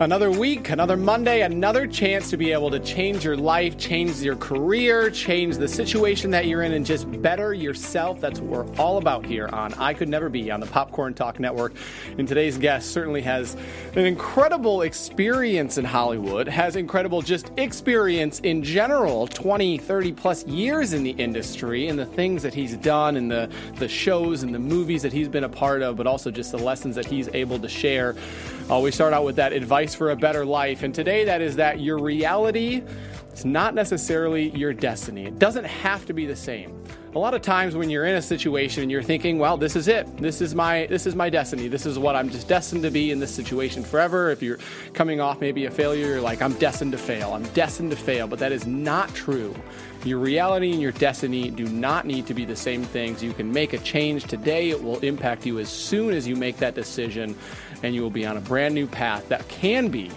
[0.00, 4.34] Another week, another Monday, another chance to be able to change your life, change your
[4.34, 8.18] career, change the situation that you're in, and just better yourself.
[8.18, 11.38] That's what we're all about here on I Could Never Be on the Popcorn Talk
[11.38, 11.74] Network.
[12.16, 13.58] And today's guest certainly has
[13.94, 20.94] an incredible experience in Hollywood, has incredible just experience in general 20, 30 plus years
[20.94, 24.58] in the industry, and the things that he's done, and the, the shows and the
[24.58, 27.58] movies that he's been a part of, but also just the lessons that he's able
[27.58, 28.16] to share.
[28.70, 30.82] Uh, we start out with that advice for a better life.
[30.82, 32.82] And today, that is that your reality
[33.32, 35.26] is not necessarily your destiny.
[35.26, 36.79] It doesn't have to be the same.
[37.12, 39.88] A lot of times when you're in a situation and you're thinking, well, this is
[39.88, 40.16] it.
[40.18, 41.66] This is my this is my destiny.
[41.66, 44.30] This is what I'm just destined to be in this situation forever.
[44.30, 44.60] If you're
[44.92, 47.32] coming off maybe a failure, you're like, I'm destined to fail.
[47.32, 48.28] I'm destined to fail.
[48.28, 49.56] But that is not true.
[50.04, 53.24] Your reality and your destiny do not need to be the same things.
[53.24, 54.70] You can make a change today.
[54.70, 57.36] It will impact you as soon as you make that decision,
[57.82, 60.12] and you will be on a brand new path that can be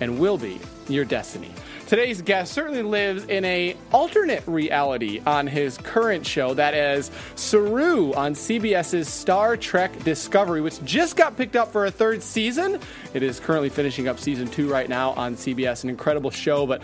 [0.00, 1.50] and will be your destiny.
[1.86, 8.12] Today's guest certainly lives in a alternate reality on his current show, that is Saru
[8.14, 12.80] on CBS's Star Trek Discovery, which just got picked up for a third season.
[13.14, 15.84] It is currently finishing up season two right now on CBS.
[15.84, 16.82] An incredible show, but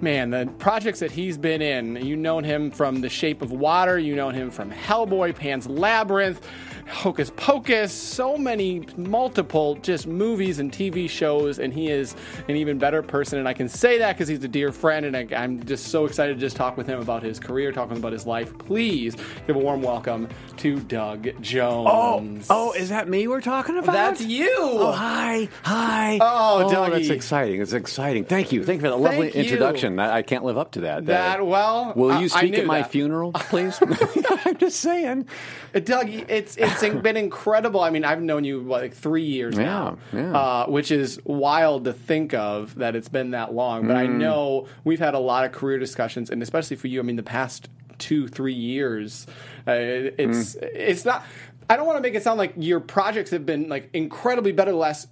[0.00, 4.00] man, the projects that he's been in, you've known him from The Shape of Water,
[4.00, 6.44] you've known him from Hellboy, Pan's Labyrinth,
[6.90, 12.14] Hocus Pocus, so many multiple just movies and TV shows, and he is
[12.48, 13.38] an even better person.
[13.38, 16.04] And I can say that because he's a dear friend, and I, I'm just so
[16.04, 18.56] excited to just talk with him about his career, talking about his life.
[18.58, 22.46] Please give a warm welcome to Doug Oh, Jones.
[22.50, 23.92] oh, oh is that me we're talking about?
[23.92, 24.54] That's you.
[24.58, 26.18] Oh, hi, hi.
[26.20, 26.90] Oh, oh Dougie.
[26.92, 27.60] that's exciting.
[27.62, 28.24] It's exciting.
[28.24, 28.64] Thank you.
[28.64, 29.34] Thank you for that lovely you.
[29.42, 29.98] introduction.
[29.98, 30.98] I, I can't live up to that.
[30.98, 32.90] Uh, that, well, Will you speak at my that.
[32.90, 33.78] funeral, please?
[34.44, 35.26] I'm just saying.
[35.84, 37.80] Doug, it's it's been incredible.
[37.80, 40.36] I mean, I've known you like three years now, Yeah, yeah.
[40.36, 43.86] Uh, which is wild to think of that it's been that long.
[43.86, 44.18] But I Mm.
[44.18, 47.22] know we've had a lot of career discussions, and especially for you, I mean, the
[47.22, 47.68] past
[47.98, 49.26] two three years,
[49.68, 50.62] uh, it's Mm.
[50.74, 51.24] it's not.
[51.68, 54.72] I don't want to make it sound like your projects have been like incredibly better
[54.72, 55.06] the last,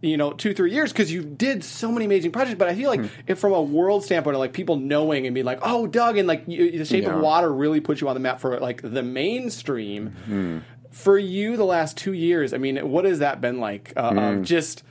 [0.00, 2.56] you know, two three years because you did so many amazing projects.
[2.56, 3.08] But I feel like Mm.
[3.26, 6.28] if from a world standpoint, of like people knowing and being like, "Oh, Doug," and
[6.28, 7.16] like you, the Shape Yeah.
[7.16, 10.58] of Water really put you on the map for like the mainstream Hmm.
[10.94, 14.18] For you the last two years i mean what has that been like uh, Hmm.
[14.18, 14.82] of just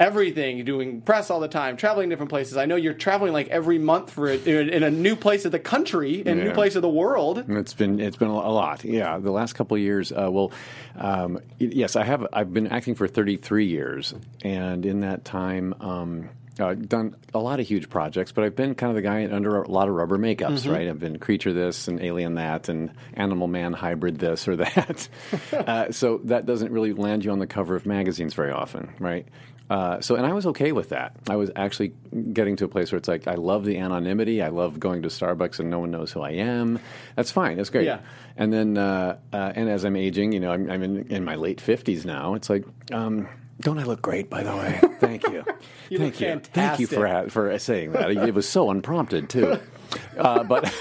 [0.00, 3.48] everything You're doing press all the time traveling different places i know you're traveling like
[3.48, 6.52] every month for it in, in a new place of the country in a new
[6.52, 8.82] place of the world It's been it's been a lot.
[8.84, 10.10] Yeah, the last couple of years.
[10.10, 10.52] Uh, well,
[10.96, 12.26] um, yes, I have.
[12.32, 15.74] I've been acting for 33 years, and in that time.
[15.80, 19.26] Um, uh, done a lot of huge projects, but I've been kind of the guy
[19.30, 20.70] under a lot of rubber makeups, Mm-hmm.
[20.70, 20.88] right?
[20.88, 25.08] I've been creature this and alien that and animal man hybrid this or that.
[25.52, 29.26] uh, so that doesn't really land you on the cover of magazines very often, right?
[29.68, 31.14] Uh, so, and I was okay with that.
[31.28, 31.92] I was actually
[32.32, 34.42] getting to a place where it's like, I love the anonymity.
[34.42, 36.80] I love going to Starbucks and no one knows who I am.
[37.14, 37.56] That's fine.
[37.56, 37.84] That's great.
[37.84, 38.00] Yeah.
[38.36, 41.36] And then, uh, uh, and as I'm aging, you know, I'm, I'm in, in my
[41.36, 42.34] late 50s now.
[42.34, 43.28] It's like, um,
[43.60, 44.80] don't I look great, by the way?
[45.00, 45.44] Thank you.
[45.88, 46.40] You Thank you.
[46.40, 48.10] Thank you for, for saying that.
[48.10, 49.58] It was so unprompted, too.
[50.16, 50.72] Uh, but,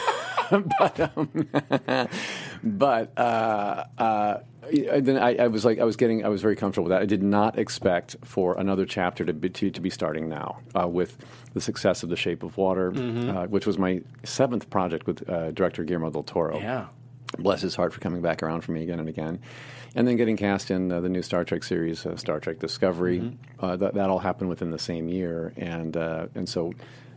[0.51, 1.47] but, um,
[2.63, 4.37] but, uh, uh,
[4.99, 7.01] then I, I was like, I was getting, I was very comfortable with that.
[7.01, 10.87] I did not expect for another chapter to be, to, to be starting now uh,
[10.87, 11.17] with
[11.55, 15.49] the success of The Shape of Water, uh, which was my seventh project with uh,
[15.53, 16.85] director Guillermo del Toro yeah
[17.37, 19.39] bless his heart for coming back around for me again and again.
[19.95, 23.37] And then getting cast in uh, the new Star Trek series, uh, Star Trek Discovery.
[23.59, 25.53] Uh, that, that all happened within the same year.
[25.57, 26.73] And, uh, and so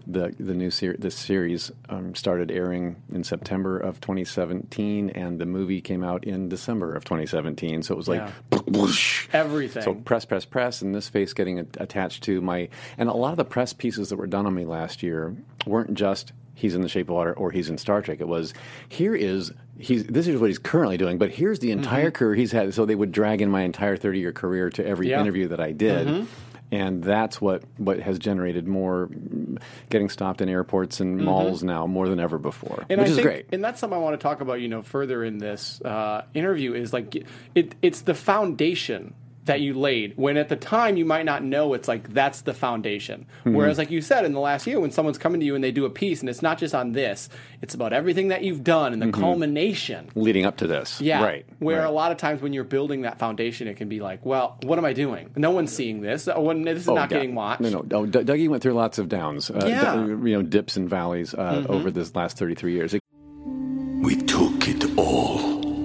[0.06, 5.46] the the new ser- this series um, started airing in September of 2017, and the
[5.46, 7.82] movie came out in December of 2017.
[7.82, 8.28] So it was like
[8.66, 9.28] whoosh.
[9.32, 9.82] Everything.
[9.82, 12.68] So press, press, press, and this face getting a- attached to my.
[12.98, 15.36] And a lot of the press pieces that were done on me last year
[15.66, 18.20] weren't just he's in the Shape of Water or he's in Star Trek.
[18.20, 18.54] It was
[18.88, 22.16] here is he's this is what he's currently doing, but here's the entire mm-hmm.
[22.16, 22.72] career he's had.
[22.74, 25.20] So they would drag in my entire 30 year career to every Yeah.
[25.20, 26.06] interview that I did.
[26.06, 26.24] Mm-hmm.
[26.72, 29.10] And that's what, what has generated more
[29.90, 31.26] getting stopped in airports and mm-hmm.
[31.26, 33.46] malls now more than ever before, and which I is think, great.
[33.52, 36.72] And that's something I want to talk about, you know, further in this uh, interview
[36.72, 37.14] is like
[37.54, 39.12] it, it's the foundation
[39.44, 42.54] that you laid when at the time you might not know it's like that's the
[42.54, 43.26] foundation.
[43.40, 43.54] Mm-hmm.
[43.56, 45.72] Whereas like you said in the last year when someone's coming to you and they
[45.72, 47.28] do a piece and it's not just on this,
[47.60, 50.10] it's about everything that you've done and the culmination.
[50.14, 51.00] Leading up to this.
[51.00, 51.16] Yeah.
[51.16, 51.24] Mm-hmm.
[51.24, 51.46] Right.
[51.58, 51.86] Where right.
[51.88, 54.78] a lot of times when you're building that foundation, it can be like, well, what
[54.78, 55.30] am I doing?
[55.36, 56.28] No one's seeing this.
[56.28, 57.16] Uh, When this is Oh, not yeah.
[57.18, 57.62] getting watched.
[57.62, 57.84] No, no.
[57.92, 59.84] Oh, D- Dougie went through lots of downs, uh, Yeah.
[59.96, 60.24] Mm-hmm.
[60.24, 62.94] d- you know, dips and valleys uh, over this last 33 years.
[62.94, 63.02] It-
[63.44, 65.51] We took it all.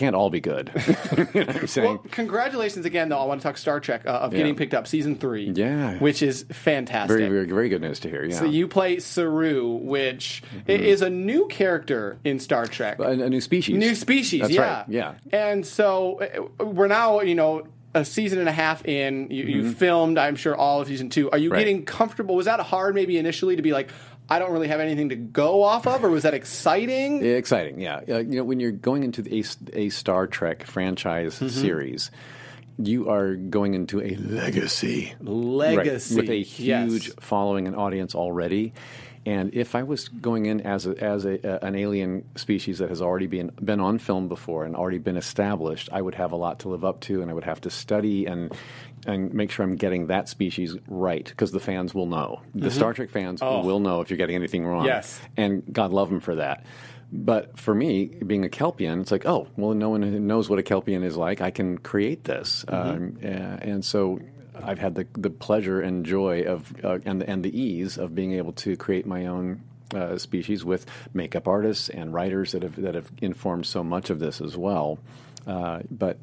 [0.00, 0.70] Can't all be good.
[1.34, 1.86] you know I'm saying?
[1.88, 3.18] Well, congratulations again, though.
[3.18, 5.50] I want to talk Star Trek uh, of getting picked up, season three.
[5.50, 5.98] Yeah.
[5.98, 7.18] which is fantastic.
[7.18, 8.24] very, very, very good news to hear.
[8.24, 8.38] Yeah.
[8.38, 12.98] So you play Saru, which i- is a new character in Star Trek.
[12.98, 13.76] a, a new species.
[13.76, 14.84] New species, That's yeah, right.
[14.88, 15.14] Yeah.
[15.32, 19.28] And so uh, we're now, you know, a season and a half in.
[19.30, 21.28] You, you filmed, I'm sure, all of season two.
[21.30, 21.52] Are you Mm-hmm.
[21.54, 21.58] Right.
[21.58, 22.36] getting comfortable?
[22.36, 23.90] Was that hard, maybe initially, to be like,
[24.30, 27.24] I don't really have anything to go off of, or was that exciting?
[27.24, 27.80] Yeah, exciting.
[27.80, 29.42] Yeah, uh, you know, when you're going into a,
[29.72, 31.48] a Star Trek franchise Mm-hmm.
[31.48, 32.10] series,
[32.78, 36.90] you are going into a legacy, Legacy right, with a yes.
[36.90, 38.72] huge following and audience already.
[39.26, 42.88] And if I was going in as a, as a, a, an alien species that
[42.88, 46.36] has already been been on film before and already been established, I would have a
[46.36, 48.50] lot to live up to, and I would have to study and
[49.06, 52.42] and make sure I'm getting that species right because the fans will know.
[52.54, 54.84] The Star Trek fans will know if you're getting anything wrong.
[54.84, 54.92] Mm-hmm.
[54.92, 54.94] Oh.
[54.96, 55.20] Yes.
[55.36, 56.64] and God love them for that.
[57.12, 60.62] But for me, being a Kelpian, it's like, oh, well, no one knows what a
[60.62, 61.40] Kelpian is like.
[61.40, 64.20] I can create this, um, uh, and so
[64.62, 68.14] I've had the the pleasure and joy of uh, and the, and the ease of
[68.14, 69.62] being able to create my own.
[69.92, 74.20] Uh, species with makeup artists and writers that have that have informed so much of
[74.20, 75.00] this as well,
[75.48, 76.16] uh, but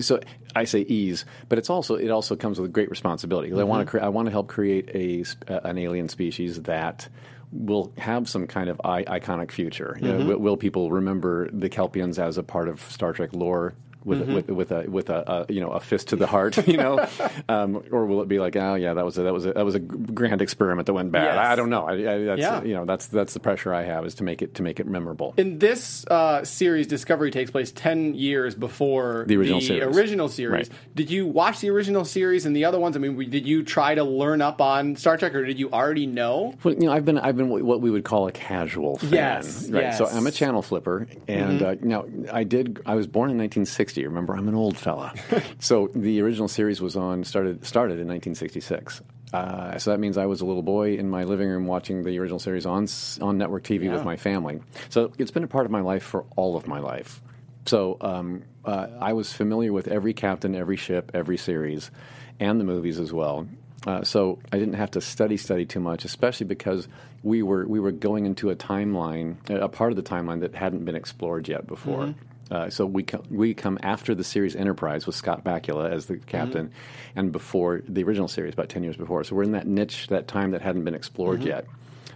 [0.00, 0.20] so
[0.54, 3.50] I say ease, but it's also it also comes with great responsibility.
[3.50, 6.62] 'Cause I want to cre- I want to help create a uh, an alien species
[6.62, 7.08] that
[7.52, 9.96] will have some kind of I- iconic future.
[10.00, 13.74] You know, will, will people remember the Kelpians as a part of Star Trek lore?
[14.04, 16.66] With, a with with a with a, a you know a fist to the heart
[16.68, 17.06] you know
[17.48, 19.64] um, or will it be like oh yeah that was a, that was a, that
[19.64, 21.38] was a grand experiment that went bad Yes.
[21.46, 22.62] I, don't know I, I, that's Yeah.
[22.62, 24.86] you know that's that's the pressure I have is to make it to make it
[24.86, 29.96] memorable In this uh, series, Discovery takes place ten years before The original series.
[29.96, 30.68] original series.
[30.68, 30.78] Right.
[30.94, 32.96] Did you watch the original series and the other ones?
[32.96, 36.06] I mean, did you try to learn up on Star Trek, or did you already
[36.06, 36.54] know?
[36.62, 39.12] Well, you know, I've been I've been what we would call a casual fan.
[39.12, 39.94] Yes, right.
[39.94, 40.06] So.
[40.06, 42.80] I'm a channel flipper, and uh, now I did.
[42.84, 43.93] I was born in 1960.
[44.02, 45.14] Remember, I'm an old fella.
[45.58, 49.02] so the original series was on started started in 1966.
[49.32, 52.18] Uh, so that means I was a little boy in my living room watching the
[52.18, 52.86] original series on
[53.20, 54.60] on network TV with my family.
[54.90, 57.20] So it's been a part of my life for all of my life.
[57.66, 61.90] So um, uh, I was familiar with every captain, every ship, every series,
[62.38, 63.48] and the movies as well.
[63.86, 66.88] Uh, so I didn't have to study study too much, especially because
[67.22, 70.84] we were we were going into a timeline, a part of the timeline that hadn't
[70.84, 72.14] been explored yet before.
[72.50, 76.16] Uh, so we co- we come after the series Enterprise with Scott Bakula as the
[76.18, 76.70] captain,
[77.16, 79.24] and before the original series, about ten years before.
[79.24, 81.66] So we're in that niche, that time that hadn't been explored yet.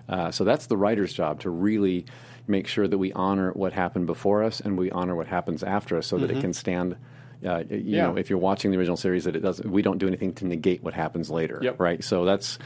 [0.08, 2.04] Uh, so that's the writer's job to really
[2.47, 5.97] make sure that we honor what happened before us and we honor what happens after
[5.99, 6.97] us, so that it can stand.
[7.44, 8.02] Uh, you Yeah.
[8.08, 9.70] know, if you're watching the original series, that it doesn't.
[9.70, 11.78] We don't do anything to negate what happens later, Yep.
[11.78, 12.02] right?
[12.02, 12.58] So that's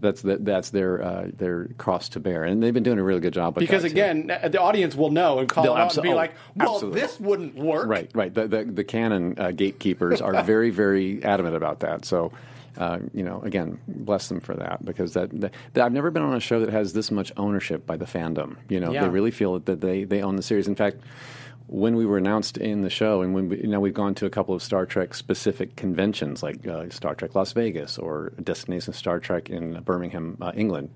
[0.00, 3.20] that's the, that's their uh, their cross to bear, and they've been doing a really
[3.20, 3.56] good job.
[3.56, 3.94] With Because that, too.
[3.94, 6.74] again, uh, the audience will know and call They'll out and be oh, like, "Well,
[6.74, 7.00] absolutely.
[7.00, 8.32] this wouldn't work." Right, right.
[8.32, 12.04] The the, the canon uh, gatekeepers are very, very adamant about that.
[12.04, 12.32] So,
[12.76, 16.22] uh, you know, again, bless them for that because that, that, that- I've never been
[16.22, 18.56] on a show that has this much ownership by the fandom.
[18.68, 19.02] You know, Yeah.
[19.02, 20.68] they really feel that they they own the series.
[20.68, 20.98] In fact.
[21.68, 24.26] When we were announced in the show, and when we, you know we've gone to
[24.26, 28.92] a couple of Star Trek specific conventions, like uh, Star Trek Las Vegas or Destination
[28.94, 30.90] Star Trek in Birmingham, uh, England.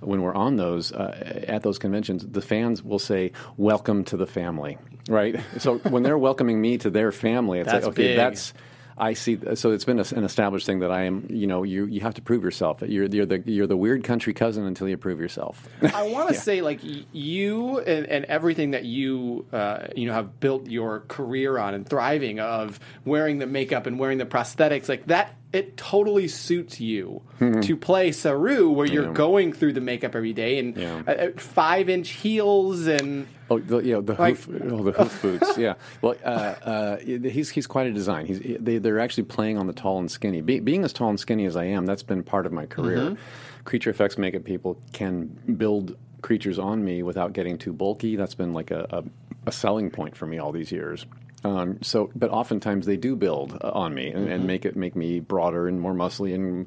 [0.00, 4.26] When we're on those uh, at those conventions, the fans will say, "Welcome to the
[4.26, 4.76] family,"
[5.08, 5.40] right?
[5.58, 8.16] so when they're welcoming me to their family, it's That's like, okay, big.
[8.16, 8.52] that's.
[8.98, 9.38] I see.
[9.54, 11.26] So it's been a, an established thing that I am.
[11.30, 12.82] You know, you you have to prove yourself.
[12.82, 15.68] You're you're the you're the weird country cousin until you prove yourself.
[15.94, 16.80] I want to say, like
[17.12, 21.88] you and, and everything that you uh, you know have built your career on and
[21.88, 25.34] thriving of wearing the makeup and wearing the prosthetics, like that.
[25.50, 29.12] It totally suits you to play Saru, where you're Mm-hmm.
[29.12, 29.16] Yeah.
[29.16, 31.02] going through the makeup every day and Yeah.
[31.06, 35.22] uh, five inch heels and Oh, the, you know, the Like- hoof, oh, the hoof
[35.22, 35.56] boots.
[35.56, 35.74] Yeah.
[36.02, 38.26] Well, uh, uh, he's he's quite a design.
[38.26, 40.40] He's they, they're actually playing on the tall and skinny.
[40.42, 42.98] Be, being as tall and skinny as I am, that's been part of my career.
[42.98, 43.64] Mm-hmm.
[43.64, 45.26] Creature effects makeup people can
[45.56, 48.16] build creatures on me without getting too bulky.
[48.16, 49.04] That's been like a, a,
[49.46, 51.06] a selling point for me all these years.
[51.44, 54.96] Um, so, but oftentimes they do build uh, on me and, and make it make
[54.96, 56.66] me broader and more muscly and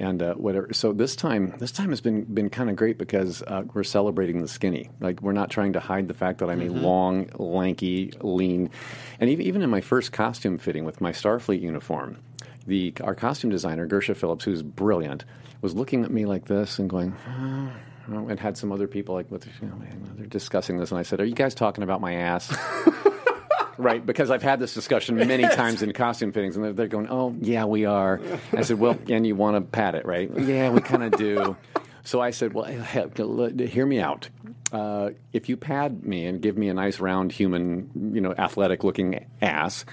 [0.00, 0.72] and uh, whatever.
[0.72, 4.40] So this time, this time has been been kind of great because uh, we're celebrating
[4.40, 4.90] the skinny.
[4.98, 8.70] Like we're not trying to hide the fact that I'm a long, lanky, lean,
[9.20, 12.18] and even even in my first costume fitting with my Starfleet uniform,
[12.66, 15.26] the our costume designer Gersha Phillips, who's brilliant,
[15.60, 17.14] was looking at me like this and going.
[17.28, 17.70] "Oh,"
[18.08, 19.80] and had some other people like, what, you know,
[20.16, 22.56] they're discussing this, and I said, "Are you guys talking about my ass?"
[23.80, 27.08] Right, because I've had this discussion many times in costume fittings, and they're, they're going,
[27.08, 28.20] "Oh, yeah, we are."
[28.52, 31.56] I said, "Well, and you want to pat it, right?" Yeah, we kind of do.
[32.04, 34.28] So I said, "Well, hear me out.
[34.72, 39.26] Uh, if you pad me and give me a nice round human, you know, athletic-looking
[39.42, 39.84] ass,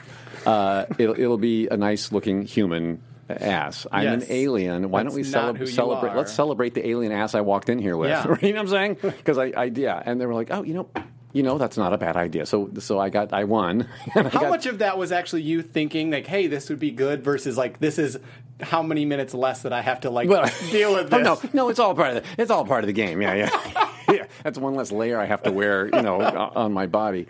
[0.45, 3.85] uh, it'll, it'll be a nice-looking human." Ass.
[3.91, 4.23] I'm Yes.
[4.23, 4.89] an alien.
[4.89, 6.15] Why don't we That's celeb- who you celebrate?
[6.15, 8.09] Let's celebrate the alien ass I walked in here with.
[8.09, 8.23] Yeah.
[8.41, 8.97] you know what I'm saying?
[9.01, 10.01] Because I, I, yeah.
[10.05, 10.89] And they were like, oh, you know,
[11.33, 12.45] you know, that's not a bad idea.
[12.45, 13.87] So, so I got, I won.
[14.15, 16.91] I How got- much of that was actually you thinking like, "Hey, this would be
[16.91, 18.17] good," versus like, "This is
[18.61, 21.63] how many minutes less that I have to like Well, deal with Oh, this?" no,
[21.65, 23.21] no, it's all part of the, it's all part of the game.
[23.21, 24.25] Yeah, yeah, yeah.
[24.43, 27.27] That's one less layer I have to wear, you know, on my body.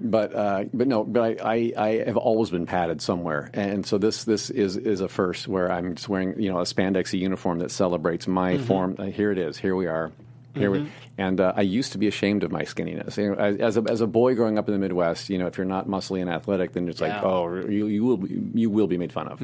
[0.00, 3.98] But uh, but no, but I, I, I have always been padded somewhere, and so
[3.98, 7.58] this this is is a first where I'm just wearing you know a spandexy uniform
[7.58, 8.64] that celebrates my Mm-hmm.
[8.64, 8.96] form.
[8.98, 9.58] Uh, here it is.
[9.58, 10.10] Here we are.
[10.54, 13.16] Here we, and uh, I used to be ashamed of my skinniness.
[13.16, 15.46] You know, as, as a as a boy growing up in the Midwest, you know,
[15.46, 18.68] if you're not muscly and athletic, then it's like, oh, you you will be, you
[18.70, 19.40] will be made fun of.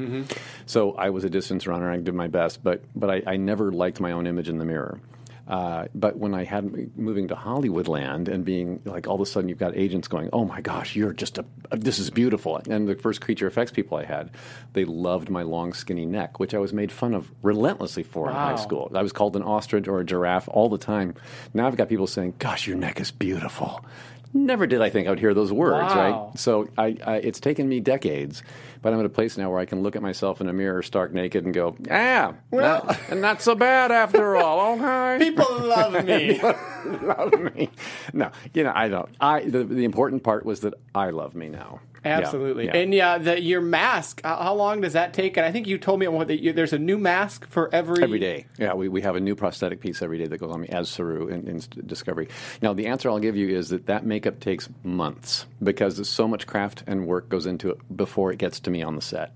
[0.65, 1.89] So I was a distance runner.
[1.91, 4.65] I did my best, but but I, I never liked my own image in the
[4.65, 4.99] mirror.
[5.47, 9.25] Uh, but when I had moving to Hollywood land and being like all of a
[9.25, 12.61] sudden you've got agents going, oh my gosh, you're just a this is beautiful.
[12.69, 14.31] And the first creature effects people I had,
[14.73, 18.35] they loved my long skinny neck, which I was made fun of relentlessly for in
[18.35, 18.91] high school.
[18.93, 21.15] I was called an ostrich or a giraffe all the time.
[21.53, 23.85] Now I've got people saying, gosh, your neck is beautiful.
[24.33, 26.27] Never did I think I would hear those words, Wow.
[26.29, 26.39] right?
[26.39, 28.43] So I, I, it's taken me decades,
[28.81, 30.83] but I'm at a place now where I can look at myself in a mirror,
[30.83, 36.39] stark naked, and go, "Ah, not, not so bad after all." Okay, People love me.
[37.01, 37.69] love me.
[38.13, 39.09] No, you know I don't.
[39.19, 41.79] I the, the important part was that I love me now.
[42.09, 42.65] Absolutely.
[42.65, 42.77] yeah.
[42.77, 45.37] And yeah, the, your mask, how, long does that take?
[45.37, 48.03] And I think you told me you, there's a new mask for every.
[48.03, 48.45] Every day.
[48.57, 50.89] Yeah, we, we have a new prosthetic piece every day that goes on me as
[50.89, 52.29] Saru in, in Discovery.
[52.61, 56.27] Now, the answer I'll give you is that that makeup takes months because there's so
[56.27, 59.35] much craft and work goes into it before it gets to me on the set.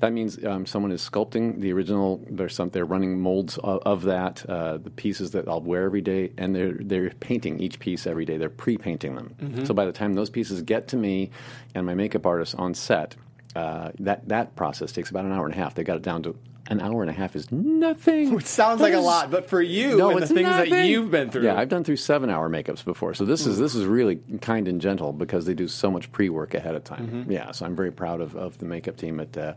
[0.00, 2.22] That means um, someone is sculpting the original.
[2.28, 2.70] There's some.
[2.70, 4.44] They're running molds of, of that.
[4.48, 8.24] Uh, the pieces that I'll wear every day, and they're they're painting each piece every
[8.24, 8.36] day.
[8.36, 9.64] They're pre-painting them.
[9.66, 11.30] So by the time those pieces get to me
[11.74, 13.16] and my makeup artist on set,
[13.54, 15.74] uh, that that process takes about an hour and a half.
[15.74, 16.36] They got it down to
[16.68, 18.34] an hour and a half is nothing.
[18.34, 21.10] Which sounds like a lot, but for you No, and the it's things that you've
[21.10, 21.44] been through.
[21.44, 24.68] Yeah, I've done through seven hour makeups before, so this is this is really kind
[24.68, 27.06] and gentle because they do so much pre work ahead of time.
[27.06, 27.32] Mm-hmm.
[27.32, 29.54] Yeah, so I'm very proud of, of the makeup team at uh,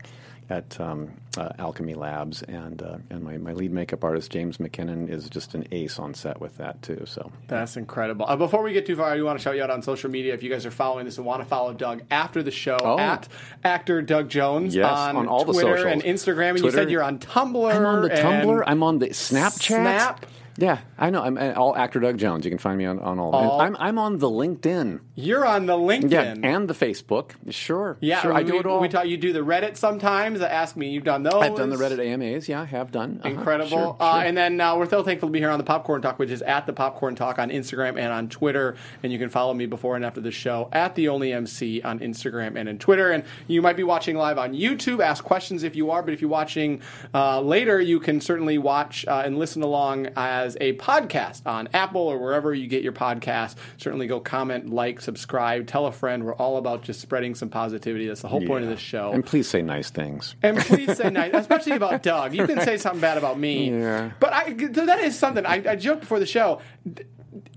[0.50, 5.08] at um, uh, Alchemy Labs, and uh, and my, my lead makeup artist James MacKinnon
[5.08, 7.04] is just an ace on set with that too.
[7.06, 8.26] So That's incredible.
[8.28, 10.10] Uh, before we get too far, I do want to shout you out on social
[10.10, 10.34] media.
[10.34, 12.98] If you guys are following this and want to follow Doug after the show, Oh.
[12.98, 13.28] at
[13.64, 15.92] actor Doug Jones Yes, on, on all the Twitter socials.
[15.92, 16.50] and Instagram.
[16.56, 17.72] And you said you're on Tumblr.
[17.74, 18.64] I'm on the Tumblr.
[18.66, 19.60] I'm on the Snapchat.
[19.66, 20.26] Snap.
[20.60, 21.22] Yeah, I know.
[21.22, 22.44] I'm uh, all actor Doug Jones.
[22.44, 23.34] You can find me on, on all.
[23.34, 25.00] All- I'm I'm on the LinkedIn.
[25.14, 26.10] You're on the LinkedIn.
[26.10, 27.32] Yeah, and the Facebook.
[27.48, 27.96] Sure.
[28.00, 28.32] Yeah, sure.
[28.34, 28.80] I do we, it all.
[28.80, 30.40] We taught you do the Reddit sometimes.
[30.40, 31.34] Ask me, you've done those.
[31.34, 32.48] I've done the Reddit AMAs.
[32.48, 33.20] Yeah, I have done.
[33.24, 33.70] Uh-huh, Incredible.
[33.70, 34.28] sure, Uh, sure.
[34.28, 36.42] and then uh, we're so thankful to be here on the Popcorn Talk, which is
[36.42, 38.76] at the Popcorn Talk on Instagram and on Twitter.
[39.02, 42.00] And you can follow me before and after the show at the Only MC on
[42.00, 43.10] Instagram and in Twitter.
[43.10, 45.00] And you might be watching live on YouTube.
[45.02, 46.82] Ask questions if you are, but if you're watching
[47.14, 51.68] uh, later, you can certainly watch uh, and listen along as as a podcast on
[51.72, 53.54] Apple or wherever you get your podcast.
[53.76, 56.24] Certainly go comment, like, subscribe, tell a friend.
[56.24, 58.08] We're all about just spreading some positivity.
[58.08, 59.12] That's the whole point of this show.
[59.12, 60.34] And please say nice things.
[60.42, 62.34] And please say nice, especially about Doug.
[62.34, 63.70] You can say something bad about me.
[63.70, 64.10] Yeah.
[64.18, 65.46] But I, so that is something.
[65.46, 66.60] I, I joked before the show.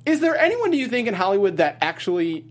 [0.05, 2.45] Is there anyone, do you think, in Hollywood that actually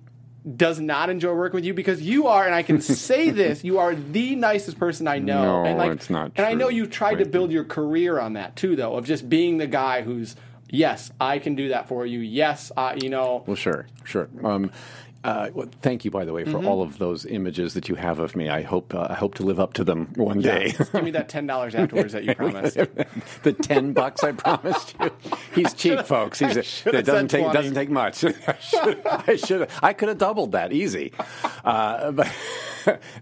[0.57, 1.75] does not enjoy working with you?
[1.75, 5.63] Because you are, and I can say this, you are the nicest person I know.
[5.63, 6.77] No, and like, it's not And I know true.
[6.77, 10.03] you tried to build your career on that too, though, of just being the guy
[10.03, 10.35] who's,
[10.69, 12.21] yes, I can do that for you.
[12.21, 13.45] Yes, I, you know.
[13.47, 14.29] Well, sure, sure.
[14.43, 14.71] Um,
[15.25, 16.61] uh, well, thank you, by the way, Mm-hmm.
[16.63, 18.49] for all of those images that you have of me.
[18.49, 20.73] I hope uh, I hope to live up to them one day.
[20.93, 22.77] Give me that ten dollars afterwards that you promised.
[23.45, 25.11] the ten bucks I promised you.
[25.55, 26.41] He's cheap, folks.
[26.41, 27.55] He's a, it doesn't take 20.
[27.57, 28.25] doesn't take much.
[28.47, 31.13] I should I should I could have doubled that easy,
[31.65, 32.29] uh, but.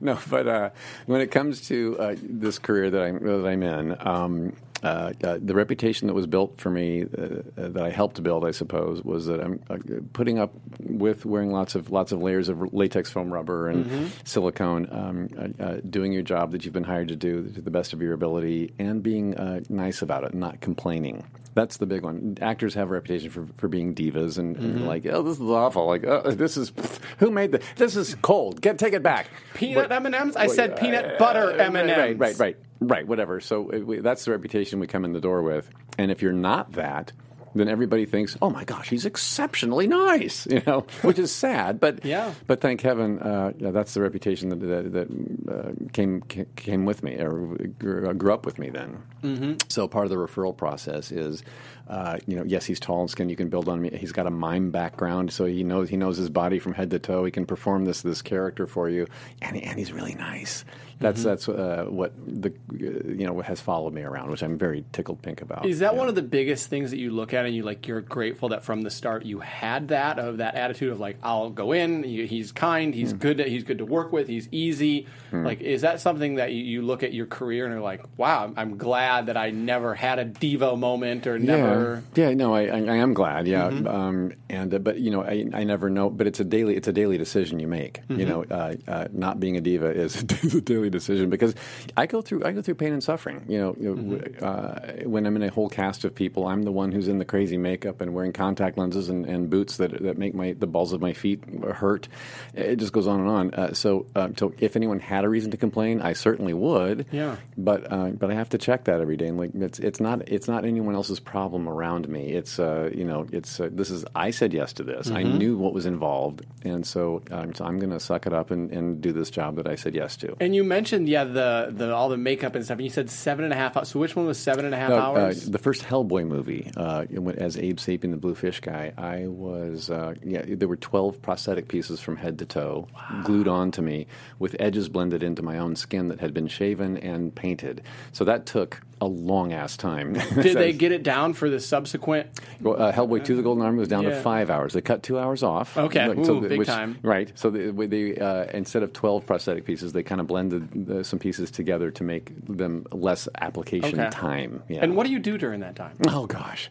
[0.00, 0.70] no, but uh,
[1.04, 5.38] when it comes to uh, this career that I'm that I'm in, um, uh, uh,
[5.40, 9.02] the reputation that was built for me, uh, uh, that I helped build, I suppose,
[9.02, 9.76] was that I'm uh,
[10.12, 14.88] putting up with wearing lots of lots of layers of latex foam rubber and silicone,
[14.90, 17.92] um, uh, uh, doing your job that you've been hired to do to the best
[17.92, 21.24] of your ability, and being uh, nice about it, not complaining.
[21.54, 22.38] That's the big one.
[22.40, 25.86] Actors have a reputation for, for being divas and, and like, oh, this is awful.
[25.86, 26.72] Like, oh, this is
[27.18, 27.64] who made this?
[27.76, 28.60] this is cold.
[28.60, 29.26] Get take it back.
[29.54, 30.36] Peanut M and M's.
[30.36, 32.18] I said peanut butter M and M's.
[32.18, 33.06] Right, right, right, right.
[33.06, 33.40] Whatever.
[33.40, 35.70] So we, that's the reputation we come in the door with.
[35.98, 37.12] And if you're not that,
[37.54, 41.80] then everybody thinks, "Oh my gosh, he's exceptionally nice," you know, which is sad.
[41.80, 42.32] But Yeah.
[42.46, 46.22] but thank heaven, uh, yeah, that's the reputation that that, that uh, came
[46.56, 49.02] came with me or grew, grew up with me then.
[49.22, 49.52] Mm-hmm.
[49.68, 51.42] So part of the referral process is.
[51.88, 53.32] Uh, you know, yes, he's tall and skinny.
[53.32, 53.90] You can build on me.
[53.92, 57.00] He's got a mime background, so he knows he knows his body from head to
[57.00, 57.24] toe.
[57.24, 59.08] He can perform this this character for you,
[59.42, 60.64] and and he's really nice.
[61.00, 64.84] That's that's uh, what the uh, you know has followed me around, which I'm very
[64.92, 65.66] tickled pink about.
[65.66, 65.98] Is that Yeah.
[65.98, 67.86] one of the biggest things that you look at and you like?
[67.86, 71.50] You're grateful that from the start you had that of that attitude of like, I'll
[71.50, 72.02] go in.
[72.02, 72.94] He's kind.
[72.94, 73.38] He's good.
[73.38, 74.28] To, he's good to work with.
[74.28, 75.06] He's easy.
[75.32, 78.52] Like, is that something that you, you look at your career and are like, wow,
[78.56, 82.02] I'm, glad that I never had a Devo moment or never.
[82.14, 83.46] Yeah, yeah, no, I, I, I am glad.
[83.46, 83.86] Yeah, Mm-hmm.
[83.86, 86.10] um, and uh, but you know, I, I never know.
[86.10, 88.00] But it's a daily, it's a daily decision you make.
[88.02, 88.18] Mm-hmm.
[88.20, 90.16] You know, uh, uh, not being a diva is
[90.54, 91.54] a daily decision because
[91.96, 93.44] I go through, I go through pain and suffering.
[93.48, 94.44] You know, you know, Mm-hmm.
[94.44, 97.24] uh, when I'm in a whole cast of people, I'm the one who's in the
[97.30, 100.92] crazy makeup and wearing contact lenses and, and boots that that make my the balls
[100.92, 101.40] of my feet
[101.72, 102.08] hurt.
[102.54, 103.54] It just goes on and on.
[103.54, 107.06] Uh, so, uh, so if anyone had a reason to complain, I certainly would.
[107.12, 107.36] Yeah.
[107.56, 109.28] But uh, but I have to check that every day.
[109.28, 112.32] And like it's it's not it's not anyone else's problem around me.
[112.32, 115.10] It's uh, you know it's uh, this is I said yes to this.
[115.10, 118.50] I knew what was involved, and so, um, so I'm going to suck it up
[118.50, 120.36] and, and do this job that I said yes to.
[120.40, 122.78] And you mentioned, yeah, the, the all the makeup and stuff.
[122.78, 123.88] And you said seven and a half hours.
[123.88, 125.46] So which one was seven and a half No, hours?
[125.46, 129.90] Uh, the first Hellboy movie, uh, as Abe Sapien, the blue fish guy, I was
[129.90, 130.42] uh, yeah.
[130.46, 132.88] There were twelve prosthetic pieces from head to toe
[133.24, 134.06] glued onto me
[134.38, 137.82] with edges blended into my own skin that had been shaven and painted.
[138.12, 140.12] So that took a long ass time.
[140.34, 142.28] Did they get it down for the subsequent?
[142.60, 144.10] Well, uh, Hellboy 2 The Golden Army was down Yeah.
[144.10, 144.74] to five hours.
[144.74, 145.78] They cut two hours off.
[145.78, 146.06] Okay.
[146.06, 146.98] Ooh, the- big time.
[147.02, 147.32] Right.
[147.34, 151.18] So they, they uh, instead of 12 prosthetic pieces, they kind of blended uh, some
[151.18, 154.10] pieces together to make them less application Okay.
[154.10, 154.62] time.
[154.68, 154.80] Yeah.
[154.82, 155.96] And what do you do during that time?
[156.06, 156.70] Oh gosh.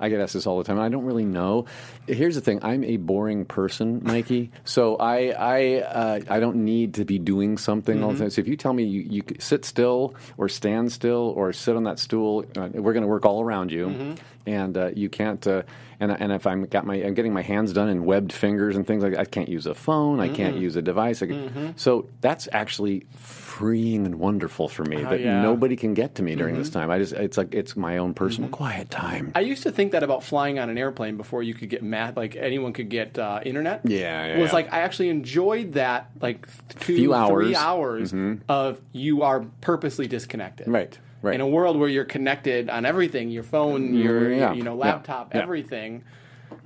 [0.00, 0.78] I get asked this all the time.
[0.78, 1.66] I don't really know.
[2.06, 4.50] Here's the thing: I'm a boring person, Mikey.
[4.64, 8.30] so I I uh, I don't need to be doing something all the time.
[8.30, 11.84] So if you tell me you, you sit still or stand still or sit on
[11.84, 15.44] that stool, uh, we're going to work all around you, and uh, you can't.
[15.46, 15.62] Uh,
[16.00, 18.86] and and if I'm got my I'm getting my hands done in webbed fingers and
[18.86, 20.18] things like that, I can't use a phone.
[20.20, 21.22] I can't use a device.
[21.22, 25.40] I can- So that's actually freeing and wonderful for me that yeah.
[25.40, 26.90] nobody can get to me during this time.
[26.90, 29.30] I just it's like it's my own personal quiet time.
[29.36, 32.16] I used to think that about flying on an airplane before you could get math,
[32.16, 33.82] like anyone could get uh, internet.
[33.84, 34.54] Yeah, yeah, it was yeah.
[34.56, 36.48] like I actually enjoyed that, like
[36.80, 37.46] two, Few hours.
[37.46, 38.12] three hours
[38.48, 40.66] of you are purposely disconnected.
[40.66, 41.34] Right, right.
[41.34, 44.02] In a world where you're connected on everything, your phone, mm-hmm.
[44.02, 45.42] your yeah, you know laptop, yeah.
[45.42, 46.04] everything.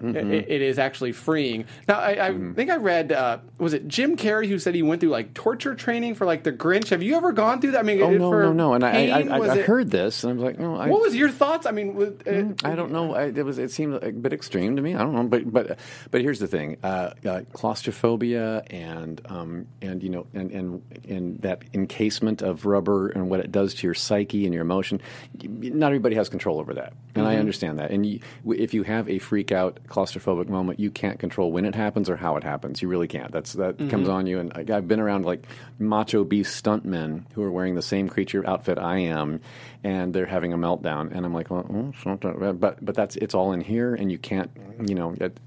[0.01, 1.65] It, it is actually freeing.
[1.87, 5.01] Now, I, I think I read uh, was it Jim Carrey who said he went
[5.01, 6.89] through like torture training for like the Grinch.
[6.91, 7.81] Have you ever gone through that?
[7.81, 8.75] I mean, Oh no, for no, no!
[8.75, 11.15] And I, I, I, I heard this, and I was like, no, I, What was
[11.15, 11.67] your thoughts?
[11.67, 13.15] I mean, was, uh, I don't know.
[13.15, 13.59] I, it was.
[13.59, 14.95] It seemed a bit extreme to me.
[14.95, 15.79] I don't know, but but
[16.11, 21.39] but here's the thing: uh, uh, claustrophobia and um, and you know and, and and
[21.41, 25.01] that encasement of rubber and what it does to your psyche and your emotion.
[25.43, 27.91] Not everybody has control over that, and I understand that.
[27.91, 31.65] And you, if you have a freak out that claustrophobic moment, you can't control when
[31.65, 32.83] it happens or how it happens.
[32.83, 33.33] You really can't.
[33.33, 33.89] That's that mm-hmm.
[33.89, 34.39] comes on you.
[34.39, 35.47] And I, I've been around like
[35.79, 39.41] macho beast stuntmen who are wearing the same creature outfit I am,
[39.85, 41.15] and they're having a meltdown.
[41.15, 42.61] And I'm like, well, oh, it's not that bad.
[42.61, 44.51] but but that's it's all in here, and you can't,
[44.87, 45.15] you know.
[45.21, 45.39] It,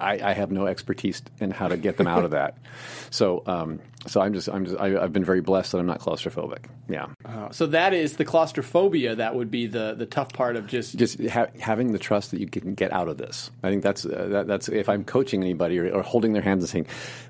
[0.00, 2.56] I, I have no expertise in how to get them out of that.
[3.10, 3.78] So, um,
[4.08, 6.66] so I'm just, I'm just, I, I've been very blessed that I'm not claustrophobic.
[6.88, 9.14] Yeah, Uh, so that is the claustrophobia.
[9.14, 10.96] That would be the the tough part of just.
[10.96, 13.50] just ha- having the trust that you can get out of this.
[13.62, 16.64] I think that's uh, that, that's if I'm coaching anybody or, or holding their hands
[16.64, 16.86] and saying,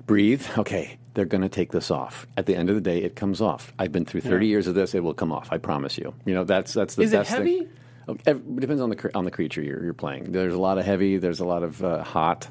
[0.07, 2.25] "Breathe." Okay, they're going to take this off.
[2.35, 3.71] At the end of the day, it comes off.
[3.79, 4.93] I've been through 30 years of this.
[4.95, 5.47] It will come off.
[5.51, 6.13] I promise you.
[6.25, 7.37] You know, that's that's the Is best thing.
[7.37, 7.59] heavy?
[7.61, 7.69] Okay,
[8.07, 10.31] It depends on the on the creature you're, you're playing.
[10.31, 11.17] There's a lot of heavy.
[11.17, 12.47] There's a lot of uh, hot.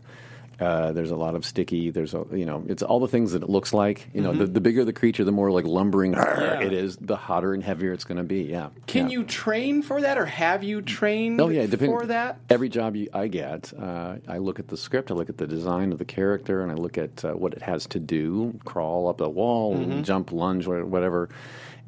[0.58, 1.90] Uh, there's a lot of sticky.
[1.90, 4.08] There's a you know it's all the things that it looks like.
[4.14, 6.40] You know the, the bigger the creature, the more like lumbering Mm-hmm.
[6.42, 6.60] Yeah.
[6.66, 6.96] it is.
[6.96, 8.44] The hotter and heavier it's going to be.
[8.44, 8.70] Yeah.
[8.86, 9.18] Can Yeah.
[9.18, 12.38] you train for that, or have you trained Oh yeah, depend- for that?
[12.48, 15.46] Every job you, I get, uh, I look at the script, I look at the
[15.46, 19.08] design of the character, and I look at uh, what it has to do: crawl
[19.08, 20.02] up a wall, Mm-hmm.
[20.04, 21.28] jump, lunge, whatever.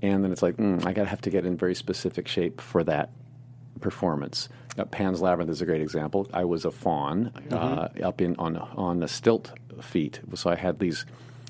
[0.02, 2.61] And then it's like, mm, I got to have to get in very specific shape
[2.61, 3.09] for that
[3.79, 4.49] performance.
[4.79, 6.29] Uh, Pan's Labyrinth is a great example.
[6.33, 10.79] I was a fawn uh, up in on on the stilt feet, so I had
[10.79, 11.05] these.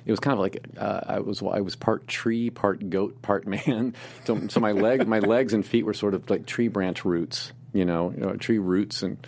[0.07, 3.47] It was kind of like uh, I was I was part tree, part goat, part
[3.67, 3.95] man.
[4.25, 7.53] So, so my leg, my legs and feet were sort of like tree branch roots,
[7.75, 9.19] you know, you know tree roots, and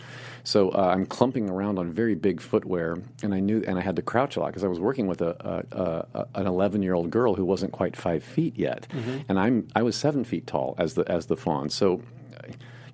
[0.44, 3.96] so uh, I'm clumping around on very big footwear, and I knew, and I had
[3.96, 6.94] to crouch a lot because I was working with a, a, a an 11 year
[6.94, 8.86] old girl who wasn't quite five feet yet,
[9.28, 12.00] and I'm I was seven feet tall as the as the fawn, so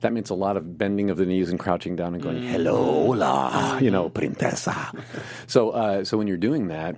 [0.00, 3.06] that means a lot of bending of the knees and crouching down and going, "Hello,
[3.08, 4.92] la," you know, princesa.
[5.46, 6.96] so, uh, so when you're doing that,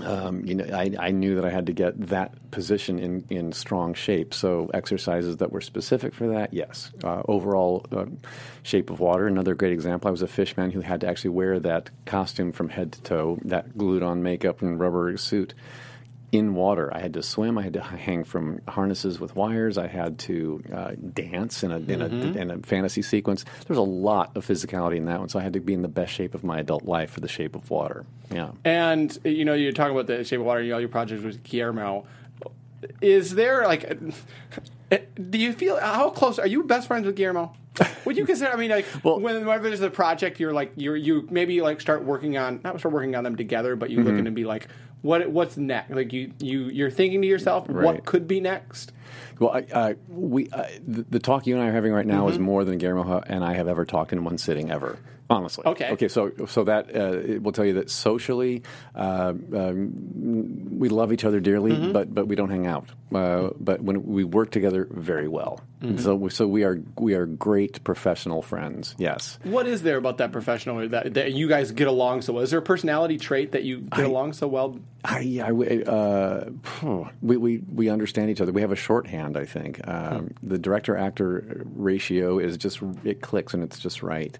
[0.00, 3.52] um, you know, I, I knew that I had to get that position in, in
[3.52, 4.32] strong shape.
[4.32, 6.92] So, exercises that were specific for that, yes.
[7.04, 8.06] Uh, overall uh,
[8.62, 10.08] shape of water, another great example.
[10.08, 13.38] I was a fishman who had to actually wear that costume from head to toe,
[13.44, 15.54] that glued on makeup and rubber suit
[16.32, 16.90] in water.
[16.94, 17.58] I had to swim.
[17.58, 19.76] I had to hang from harnesses with wires.
[19.78, 23.44] I had to uh, dance in a, in, a, in a fantasy sequence.
[23.68, 25.88] There's a lot of physicality in that one, so I had to be in the
[25.88, 28.06] best shape of my adult life for the shape of water.
[28.30, 28.52] Yeah.
[28.64, 30.62] And you know, you're talking about the Shape of Water.
[30.62, 32.06] You know, your project with Guillermo.
[33.00, 33.88] Is there like,
[34.90, 34.96] uh,
[35.30, 37.54] do you feel how close are you best friends with Guillermo?
[38.04, 38.50] Would you consider?
[38.52, 42.04] I mean, like, Well- whenever there's a project, you're like, you're you maybe like start
[42.04, 44.08] working on not start working on them together, but you Mm-hmm.
[44.08, 44.66] looking to be like,
[45.02, 45.90] what what's next?
[45.90, 48.92] Like you you you're thinking to yourself, what could be next?
[49.42, 52.22] Well, I, uh, we uh, the, the talk you and I are having right now
[52.24, 52.32] Mm-hmm.
[52.32, 54.98] is more than Guillermo and I have ever talked in one sitting ever.
[55.30, 55.64] Honestly.
[55.64, 55.90] Okay.
[55.92, 56.08] Okay.
[56.08, 58.62] So, so that uh, it will tell you that socially,
[58.94, 61.92] uh, um, we love each other dearly, Mm-hmm.
[61.92, 62.88] but but we don't hang out.
[63.14, 65.98] Uh, but when we work together very well, Mm-hmm.
[65.98, 68.94] so we, so we are we are great professional friends.
[68.98, 69.38] Yes.
[69.42, 72.42] What is there about that professional that, that you guys get along so well?
[72.44, 74.78] Is there a personality trait that you get along so well?
[75.04, 75.50] I, I
[75.90, 76.50] uh,
[77.20, 78.52] we, we, we understand each other.
[78.52, 79.80] We have a shorthand, I think.
[79.86, 84.38] Um, The director actor ratio is just, it clicks and it's just right.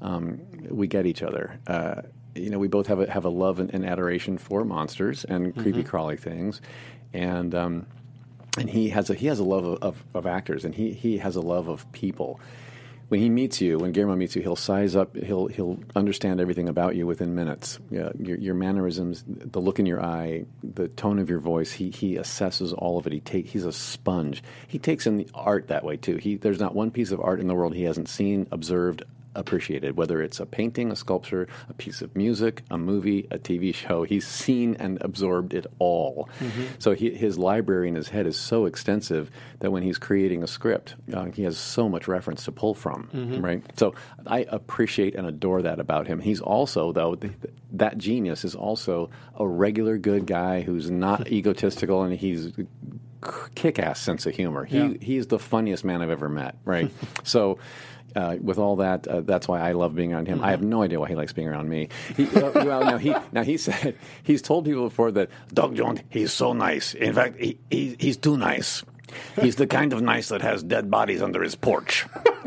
[0.00, 1.58] Um, we get each other.
[1.66, 2.02] Uh,
[2.34, 5.54] you know, we both have a, have a love and, and adoration for monsters and
[5.56, 6.60] creepy crawly things.
[7.12, 7.86] And, um,
[8.58, 11.18] and he has a he has a love of, of, of actors and he, he
[11.18, 12.40] has a love of people.
[13.08, 15.16] When he meets you, when Guillermo meets you, he'll size up.
[15.16, 17.78] He'll he'll understand everything about you within minutes.
[17.90, 21.72] Yeah, your, your mannerisms, the look in your eye, the tone of your voice.
[21.72, 23.14] He he assesses all of it.
[23.14, 24.42] He take he's a sponge.
[24.66, 26.16] He takes in the art that way too.
[26.16, 29.04] He there's not one piece of art in the world he hasn't seen, observed,
[29.38, 29.96] appreciated.
[29.96, 34.02] Whether it's a painting, a sculpture, a piece of music, a movie, a TV show,
[34.02, 36.28] he's seen and absorbed it all.
[36.78, 40.46] So he, his library in his head is so extensive that when he's creating a
[40.46, 43.08] script, uh, he has so much reference to pull from.
[43.40, 43.62] Right.
[43.78, 43.94] So
[44.26, 46.20] I appreciate and adore that about him.
[46.20, 47.32] He's also though th-
[47.72, 52.52] that genius is also a regular good guy who's not egotistical and he's
[53.54, 54.64] kick-ass sense of humor.
[54.64, 54.92] He Yeah.
[55.00, 56.56] he's the funniest man I've ever met.
[56.64, 56.90] Right.
[57.24, 57.58] so.
[58.16, 60.42] Uh, with all that, uh, that's why I love being around him.
[60.42, 61.88] I have no idea why he likes being around me.
[62.16, 66.00] He, uh, well, now he now he said he's told people before that Doug Jones
[66.08, 66.94] he's so nice.
[66.94, 68.82] In fact, he, he he's too nice.
[69.40, 72.06] He's the kind of nice that has dead bodies under his porch.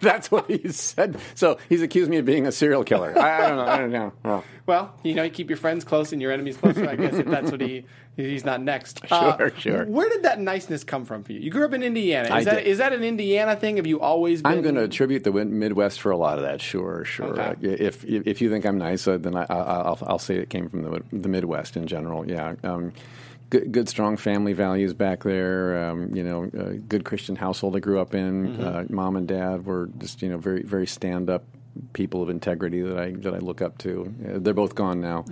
[0.02, 1.18] That's what he said.
[1.34, 3.16] So he's accused me of being a serial killer.
[3.18, 3.66] I, I don't know.
[3.66, 4.12] I don't know.
[4.24, 6.88] Well, Well, you know, you keep your friends close and your enemies closer.
[6.88, 7.84] I guess if that's what he
[8.16, 9.00] he's not next.
[9.08, 9.84] Sure, sure.
[9.84, 11.40] Where did that niceness come from for you?
[11.40, 12.36] You grew up in Indiana.
[12.36, 12.66] Is that did.
[12.66, 13.76] is that an Indiana thing?
[13.78, 14.52] Have you always been?
[14.52, 16.62] I'm going to attribute the Midwest for a lot of that.
[16.62, 17.40] Sure, sure.
[17.40, 17.42] Okay.
[17.42, 20.50] Uh, if if you think I'm nice, uh, then I, I, I'll I'll say it
[20.50, 22.28] came from the the Midwest in general.
[22.28, 22.54] Yeah.
[22.62, 22.92] Um,
[23.50, 25.90] Good, good, strong family values back there.
[25.90, 28.60] Um, you know, uh, good Christian household I grew up in.
[28.64, 31.42] Uh, mom and dad were just, you know, very, very stand up
[31.92, 34.14] people of integrity that I that I look up to.
[34.24, 35.24] Uh, they're both gone now.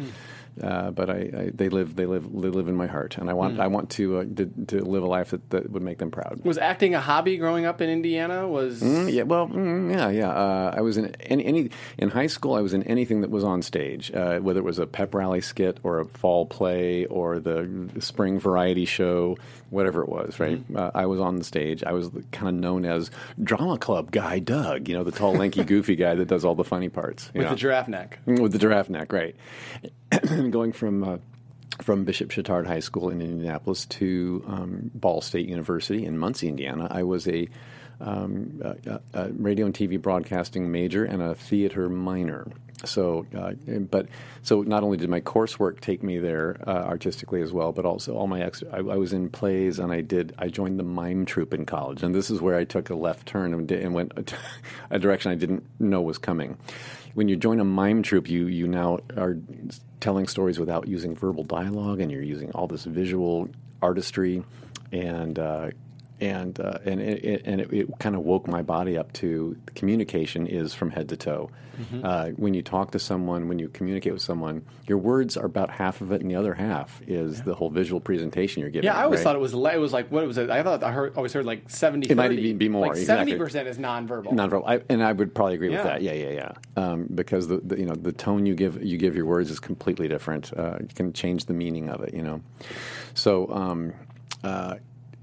[0.63, 3.35] Uh, but I, I, they live, they live, they live in my heart, and I
[3.35, 6.11] want, I want to, uh, to, to live a life that, that would make them
[6.11, 6.41] proud.
[6.45, 8.47] Was acting a hobby growing up in Indiana?
[8.49, 10.31] Was Mm, yeah, well, mm, yeah, yeah.
[10.31, 12.55] Uh, I was in any, any in high school.
[12.55, 15.41] I was in anything that was on stage, uh, whether it was a pep rally
[15.41, 19.37] skit or a fall play or the spring variety show,
[19.71, 20.39] whatever it was.
[20.41, 21.83] Right, uh, I was on the stage.
[21.85, 23.11] I was kind of known as
[23.43, 24.89] drama club guy Doug.
[24.89, 27.31] You know, the tall, lanky, goofy guy that does all the funny parts.
[27.35, 27.51] you with know.
[27.51, 28.19] the giraffe neck?
[28.27, 29.37] with the giraffe neck, right?
[30.51, 31.05] Going from.
[31.05, 31.19] Uh,
[31.83, 36.89] from Bishop Chatard High School in Indianapolis to um, Ball State University in Muncie, Indiana,
[36.91, 37.49] I was a,
[38.01, 42.49] um, a, a radio and TV broadcasting major and a theater minor.
[42.85, 43.53] So, uh,
[43.91, 44.07] but
[44.43, 48.15] so not only did my coursework take me there uh, artistically as well, but also
[48.15, 51.27] all my ex- I, I was in plays and I did I joined the mime
[51.27, 54.33] troupe in college, and this is where I took a left turn and, and went
[54.91, 56.57] a direction I didn't know was coming.
[57.15, 59.37] When you join a mime troupe, you you now are
[60.01, 63.49] telling stories without using verbal dialogue, and you're using all this visual
[63.83, 64.45] artistry,
[64.93, 65.71] and uh,
[66.21, 69.57] and uh, and it, it, and it, it kind of woke my body up to
[69.75, 71.51] communication is from head to toe.
[71.79, 72.05] Mm-hmm.
[72.05, 75.71] Uh, when you talk to someone, when you communicate with someone, your words are about
[75.71, 78.87] half of it, and the other half is the whole visual presentation you're giving.
[78.87, 79.25] Yeah, I always right?
[79.25, 80.51] thought it was it was like what was it?
[80.51, 83.35] I thought I heard always heard like 70 It might even be more, Like exactly.
[83.35, 84.33] 70% is nonverbal.
[84.33, 85.77] Nonverbal, I, and I would probably agree Yeah.
[85.77, 86.03] with that.
[86.03, 86.53] Yeah, yeah, yeah.
[86.77, 89.61] Um, because the, the you know the tone you give you give your words is
[89.61, 90.53] completely different.
[90.57, 92.13] Uh, you can change the meaning of it.
[92.13, 92.43] You know,
[93.15, 93.93] so um,
[94.43, 94.77] uh,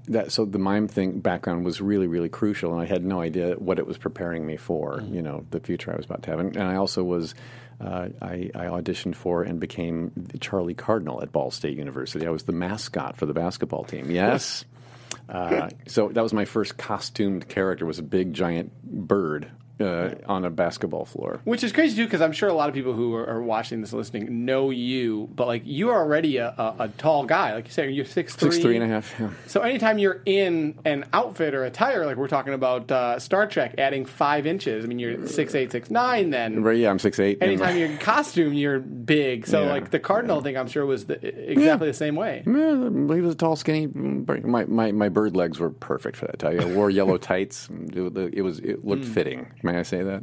[0.08, 3.54] that so the mime thing background was really really crucial, and I had no idea
[3.54, 4.98] what it was preparing me for.
[4.98, 5.14] Mm-hmm.
[5.14, 7.34] You know, the future I was about to have, and, and I also was.
[7.78, 12.26] Uh, I, I auditioned for and became Charlie Cardinal at Ball State University.
[12.26, 14.10] I was the mascot for the basketball team.
[14.10, 14.64] Yes,
[15.28, 17.84] uh, so that was my first costumed character.
[17.84, 21.40] Was a big giant bird uh, on a basketball floor.
[21.44, 23.80] Which is crazy too, because I'm sure a lot of people who are, are watching
[23.80, 25.28] this, listening, know you.
[25.34, 27.54] But like, you are already a, a, a tall guy.
[27.54, 28.50] Like you said, you're six three.
[28.52, 29.14] Six three and a half.
[29.20, 29.30] Yeah.
[29.46, 33.74] So anytime you're in an outfit or attire, like we're talking about uh, Star Trek,
[33.78, 34.84] adding five inches.
[34.84, 36.30] I mean, you're six eight, six nine.
[36.30, 37.38] Then Right, yeah, I'm six eight.
[37.42, 39.46] anytime you're in costume, you're big.
[39.46, 39.70] So Yeah.
[39.70, 42.42] like the cardinal thing, I'm sure was the, exactly the same way.
[42.46, 43.86] Yeah, he was a tall, skinny.
[43.88, 46.44] My, my my bird legs were perfect for that.
[46.44, 47.68] I wore yellow tights.
[47.92, 49.46] It, it was it looked fitting.
[49.66, 50.22] May I say that?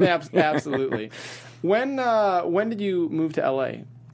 [0.00, 1.10] Abs- absolutely.
[1.62, 3.72] When uh, when did you move to LA?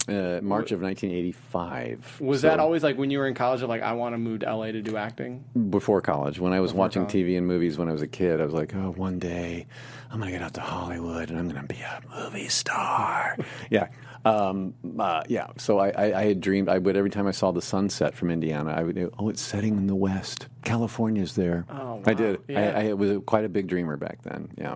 [0.09, 2.21] Uh, March of 1985.
[2.21, 3.63] Was So- that always like when you were in college?
[3.63, 5.45] Of like, I want to move to LA to do acting.
[5.71, 7.27] before college when I was watching college.
[7.27, 8.41] TV and movies when I was a kid.
[8.41, 9.67] I was like, oh, one day
[10.13, 13.37] I'm going to get out to Hollywood and I'm going to be a movie star.
[13.71, 13.89] yeah.
[14.27, 15.47] Um, uh, yeah.
[15.57, 18.31] So I, I, I had dreamed, I would, every time I saw the sunset from
[18.31, 20.49] Indiana, I would, oh, it's setting in the west.
[20.65, 21.65] California's there.
[21.71, 22.03] Oh, wow.
[22.07, 22.41] I did.
[22.49, 22.73] Yeah.
[22.77, 24.49] I, I was quite a big dreamer back then.
[24.59, 24.75] Yeah.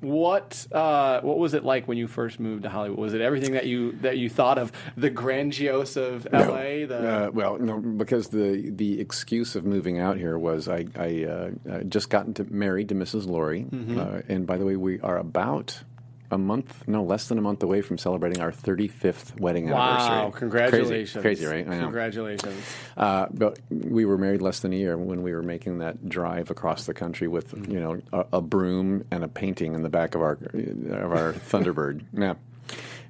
[0.00, 3.00] What uh, what was it like when you first moved to Hollywood?
[3.00, 6.86] Was it everything that you that you thought of the grandiose of LA?
[6.86, 11.24] The Uh, well, no, because the the excuse of moving out here was I, I
[11.68, 13.26] uh, just gotten to, married to Mrs.
[13.26, 13.98] Laurie, Mm-hmm.
[13.98, 15.82] uh, and by the way, we are about
[16.30, 20.08] a month, no, less than a month away from celebrating our 35th wedding anniversary.
[20.16, 20.30] wow!
[20.34, 21.22] Congratulations!
[21.22, 21.68] Crazy, crazy right?
[21.68, 21.80] I.
[21.80, 22.62] Congratulations!
[22.96, 26.50] Uh, but we were married less than a year when we were making that drive
[26.50, 27.72] across the country with Mm-hmm.
[27.72, 31.32] you know a, a broom and a painting in the back of our of our
[31.50, 32.04] Thunderbird.
[32.12, 32.34] Yeah.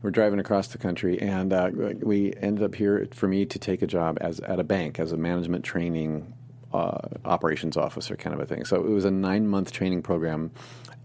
[0.00, 3.82] We're driving across the country, and uh, we ended up here for me to take
[3.82, 6.32] a job as at a bank as a management training
[6.72, 8.64] uh, operations officer, kind of a thing.
[8.64, 10.52] So it was a nine month training program.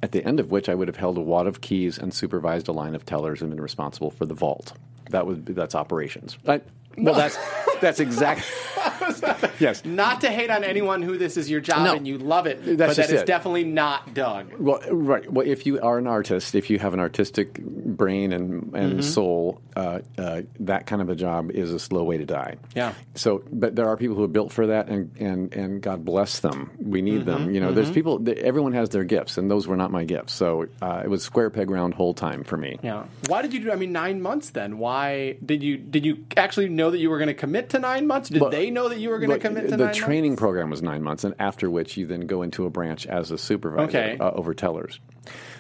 [0.04, 2.68] At the end of which, I would have held a wad of keys and supervised
[2.68, 4.74] a line of tellers and been responsible for the vault.
[5.12, 6.38] That was that's operations.
[6.46, 6.60] I,
[6.98, 7.38] well, that's
[7.82, 8.46] that's exactly
[9.60, 9.84] yes.
[9.86, 11.94] Not to hate on anyone who this is your job No.
[11.96, 13.26] and you love it, but that just is it.
[13.26, 14.54] definitely not Doug.
[14.60, 15.32] Well, right.
[15.32, 19.02] Well, if you are an artist, if you have an artistic brain and and Mm-hmm.
[19.02, 22.58] soul, uh, uh, that kind of a job is a slow way to die.
[22.76, 22.94] Yeah.
[23.16, 26.40] So, but there are people who are built for that, and and and God bless
[26.40, 26.72] them.
[26.80, 27.30] We need Mm-hmm.
[27.46, 27.54] them.
[27.56, 28.20] You know, there's people.
[28.24, 30.34] th- Everyone has their gifts, and those were not my gifts.
[30.34, 32.78] So uh, it was square peg round hole time for me.
[32.84, 33.06] Yeah.
[33.28, 33.72] Why did you do?
[33.72, 34.50] I mean, nine months.
[34.52, 37.80] Then why did you did you actually know that you were going to commit to
[37.80, 38.30] nine months?
[38.30, 40.40] Did they know that you were going to commit to the training months?
[40.42, 43.38] program was nine months, and after which you then go into a branch as a
[43.38, 44.18] supervisor Okay.
[44.20, 45.00] uh, over tellers.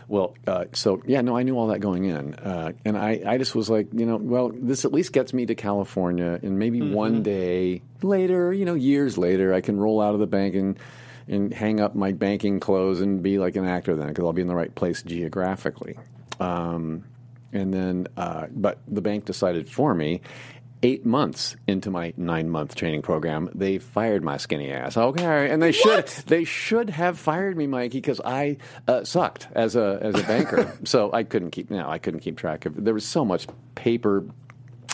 [0.10, 3.38] Well, uh, so yeah, no, I knew all that going in, uh, and I, I
[3.38, 6.82] just was like, you know, well, this at least gets me to California, and maybe
[6.82, 6.94] Mm-hmm.
[6.94, 10.78] one day later, you know, years later, I can roll out of the bank and
[11.26, 14.42] and hang up my banking clothes and be like an actor then, because I'll be
[14.42, 15.96] in the right place geographically.
[16.38, 17.06] Um,
[17.54, 20.20] and then, uh, but the bank decided for me.
[20.84, 24.98] Eight months into my nine month training program, they fired my skinny ass.
[24.98, 29.76] Okay, and they should they should have fired me, Mikey, because I uh, sucked as
[29.76, 30.78] a as a banker.
[30.84, 32.84] so I couldn't keep no, I couldn't keep track of.
[32.84, 34.26] There was so much paper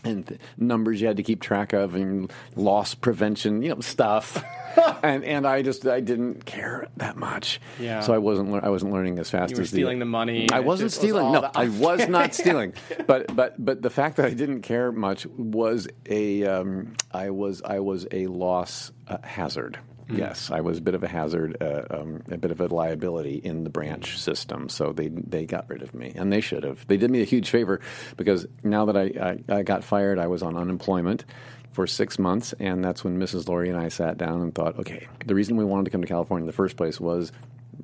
[0.09, 4.43] and numbers you had to keep track of and loss prevention, you know, stuff.
[5.03, 7.59] and and I just I didn't care that much.
[7.79, 8.01] Yeah.
[8.01, 10.47] So I wasn't I wasn't learning as fast as You were as stealing the money,
[10.51, 11.31] I wasn't just was stealing.
[11.31, 12.73] no, the- I was not stealing.
[13.07, 17.61] But but but the fact that I didn't care much was a um, I was
[17.63, 19.79] I was a loss uh, hazard.
[20.09, 20.17] Mm.
[20.17, 23.35] Yes, I was a bit of a hazard, uh, um, a bit of a liability
[23.35, 24.67] in the branch system.
[24.67, 26.85] So they they got rid of me, and they should have.
[26.87, 27.79] They did me a huge favor
[28.17, 31.25] because now that I, I, I got fired, I was on unemployment
[31.71, 33.47] for six months, and that's when Mrs.
[33.47, 36.07] Laurie and I sat down and thought, okay, the reason we wanted to come to
[36.07, 37.31] California in the first place was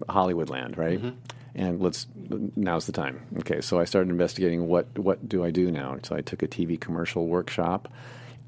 [0.10, 1.00] Hollywood land, right?
[1.54, 2.08] And let's
[2.56, 3.22] now's the time.
[3.40, 5.98] Okay, so I started investigating what what do I do now?
[6.02, 7.88] So I took a TV commercial workshop.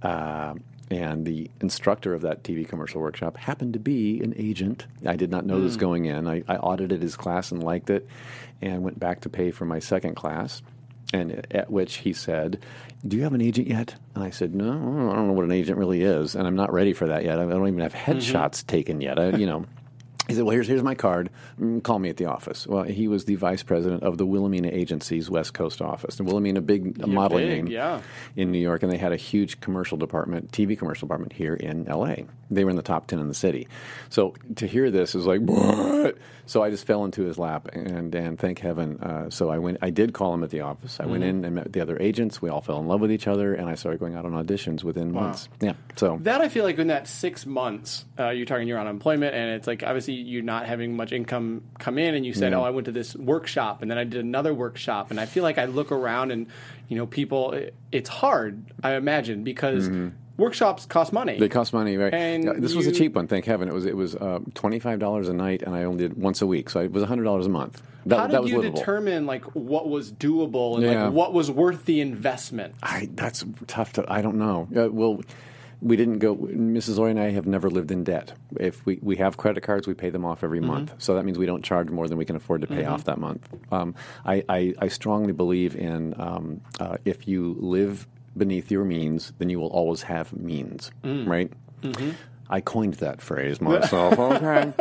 [0.01, 0.55] Uh,
[0.89, 4.87] and the instructor of that TV commercial workshop happened to be an agent.
[5.05, 5.81] I did not know this hmm.
[5.81, 6.27] going in.
[6.27, 8.07] I, I audited his class and liked it,
[8.61, 10.61] and went back to pay for my second class.
[11.13, 12.59] And at which he said,
[13.07, 14.71] "Do you have an agent yet?" And I said, "No,
[15.09, 17.39] I don't know what an agent really is, and I'm not ready for that yet.
[17.39, 18.11] I don't even have mm-hmm.
[18.11, 19.17] headshots taken yet.
[19.17, 19.65] I, you know."
[20.27, 21.29] He said, "Well, here's here's my card.
[21.59, 24.69] Mm, Call me at the office." Well, he was the vice president of the Wilhelmina
[24.69, 26.19] Agency's West Coast office.
[26.19, 28.01] And Wilhelmina, big modeling big, name yeah.
[28.35, 31.87] in New York, and they had a huge commercial department, TV commercial department here in
[31.87, 32.25] L.A.
[32.49, 33.67] They were in the top ten in the city.
[34.09, 36.17] So to hear this is like what?
[36.47, 38.99] So I just fell into his lap, and and thank heaven.
[38.99, 39.77] Uh, so I went.
[39.83, 40.99] I did call him at the office.
[40.99, 41.29] I went Mm-hmm.
[41.39, 42.41] in and met the other agents.
[42.41, 44.83] We all fell in love with each other, and I started going out on auditions
[44.83, 45.49] within months.
[45.61, 45.73] Yeah.
[45.97, 49.35] So That I feel like in that six months, uh, you're talking you're on unemployment,
[49.35, 52.59] and it's like obviously you're not having much income come in, and you said, Yeah.
[52.59, 55.43] "Oh, I went to this workshop, and then I did another workshop," and I feel
[55.43, 56.47] like I look around, and
[56.87, 59.89] you know, people, it, it's hard, I imagine, because
[60.37, 61.33] workshops cost money.
[61.33, 61.41] Mm-hmm.
[61.41, 62.13] They cost money, right?
[62.13, 63.67] And Yeah, this was a cheap one, thank heaven.
[63.67, 66.41] It was it was uh, twenty five dollars a night, and I only did once
[66.41, 67.81] a week, so it was hundred dollars a month.
[68.05, 68.77] That, How that did was you livable.
[68.79, 71.05] determine like what was doable and Yeah.
[71.05, 72.75] like what was worth the investment?
[72.81, 74.05] I, that's tough to.
[74.11, 74.67] I don't know.
[74.75, 75.21] Uh, well,
[75.81, 76.35] we didn't go.
[76.35, 76.97] Mrs.
[76.97, 78.31] Lori and I have never lived in debt.
[78.59, 80.67] If we, we have credit cards, we pay them off every Mm-hmm.
[80.67, 80.93] month.
[80.99, 83.19] So that means we don't charge more than we can afford to pay off that
[83.19, 83.47] month.
[83.71, 83.93] Um,
[84.25, 89.49] I, I, I strongly believe in um, uh, if you live beneath your means, then
[89.49, 91.27] you will always have means, Mm.
[91.27, 91.51] right?
[91.81, 92.11] Mm-hmm.
[92.49, 94.17] I coined that phrase myself.
[94.17, 94.71] Okay,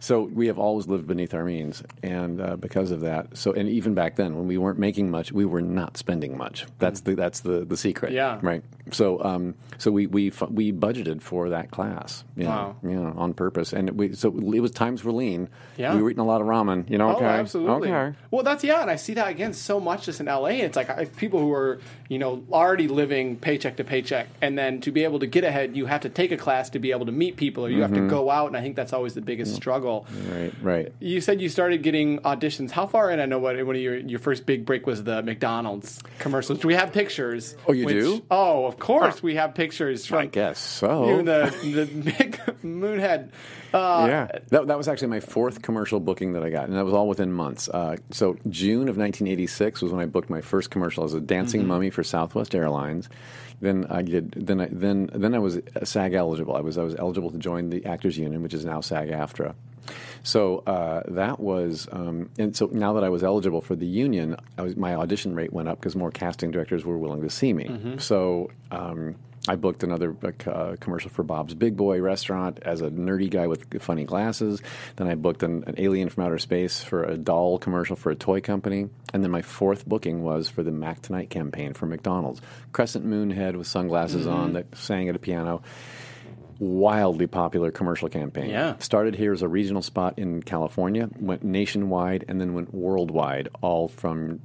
[0.00, 3.68] so we have always lived beneath our means, and uh, because of that, so and
[3.68, 6.66] even back then when we weren't making much, we were not spending much.
[6.80, 8.10] That's the that's the the secret.
[8.12, 8.40] Yeah.
[8.42, 8.64] right.
[8.90, 12.24] So um, so we we we budgeted for that class.
[12.36, 12.76] You Wow.
[12.82, 15.48] know, you know, on purpose, and we so it was times were lean.
[15.76, 15.94] Yeah.
[15.94, 16.90] we were eating a lot of ramen.
[16.90, 17.90] You know, okay, Oh, absolutely.
[17.92, 18.16] okay.
[18.32, 20.46] Well, that's yeah, and I see that again so much just in LA.
[20.66, 24.80] It's like I, people who are you know already living paycheck to paycheck, and then
[24.80, 27.06] to be able to get ahead, you have to take a class to be able
[27.06, 27.94] to meet people, or you Mm-hmm.
[27.94, 28.48] have to go out.
[28.48, 30.06] And I think that's always the biggest struggle.
[30.28, 30.92] Right, right.
[30.98, 32.72] You said you started getting auditions.
[32.72, 33.20] How far in?
[33.20, 36.58] I know what one of your your first big break was the McDonald's commercials.
[36.58, 37.56] Do we have pictures?
[37.68, 38.22] Oh, you which- do?
[38.30, 41.08] Oh, of course we have pictures from I guess so.
[41.08, 41.86] you and the the
[42.18, 43.30] big moonhead.
[43.72, 46.84] Uh, yeah, that, that was actually my fourth commercial booking that I got, and that
[46.84, 47.68] was all within months.
[47.70, 51.60] Uh, so June of 1986 was when I booked my first commercial as a dancing
[51.62, 51.68] Mm-hmm.
[51.68, 53.08] mummy for Southwest Airlines.
[53.62, 54.32] Then I did.
[54.32, 56.54] Then I then then I was SAG eligible.
[56.56, 59.54] I was I was eligible to join the Actors Union, which is now SAG-AFTRA.
[60.22, 64.36] So uh, that was, um, and so now that I was eligible for the union,
[64.56, 67.52] I was, my audition rate went up because more casting directors were willing to see
[67.52, 67.96] me.
[67.98, 69.16] So um,
[69.48, 70.14] I booked another
[70.46, 74.62] uh, commercial for Bob's Big Boy restaurant as a nerdy guy with funny glasses.
[74.94, 78.14] Then I booked an, an alien from outer space for a doll commercial for a
[78.14, 78.88] toy company.
[79.12, 82.40] And then my fourth booking was for the Mac Tonight campaign for McDonald's.
[82.70, 85.62] Crescent Moon head with sunglasses on that sang at a piano
[86.58, 88.50] wildly popular commercial campaign.
[88.50, 88.76] Yeah.
[88.78, 93.88] Started here as a regional spot in California, went nationwide, and then went worldwide, all
[93.88, 94.40] from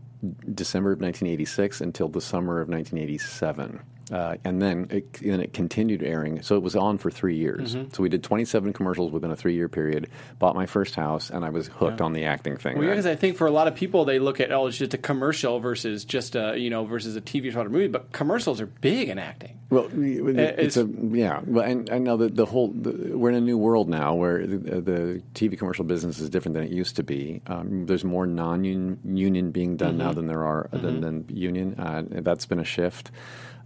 [0.54, 3.80] December of 1986 until the summer of 1987.
[4.12, 6.42] Uh, and then it, then it continued airing.
[6.42, 7.76] So it was on for three years.
[7.76, 7.94] Mm-hmm.
[7.94, 10.10] So we did 27 commercials within a three year period.
[10.40, 12.78] Bought my first house, and I was hooked on the acting thing.
[12.78, 14.94] Well, because I think for a lot of people, they look at oh, it's just
[14.94, 17.88] a commercial versus just a you know versus a TV show or a movie.
[17.88, 19.60] But commercials are big in acting.
[19.70, 21.42] Well, it's, it's- a yeah.
[21.46, 24.46] Well, and I know that the whole the, we're in a new world now where
[24.48, 27.42] the, the TV commercial business is different than it used to be.
[27.48, 31.78] Um, there's more non-union being done now than there are than, than union.
[31.78, 33.12] Uh, that's been a shift.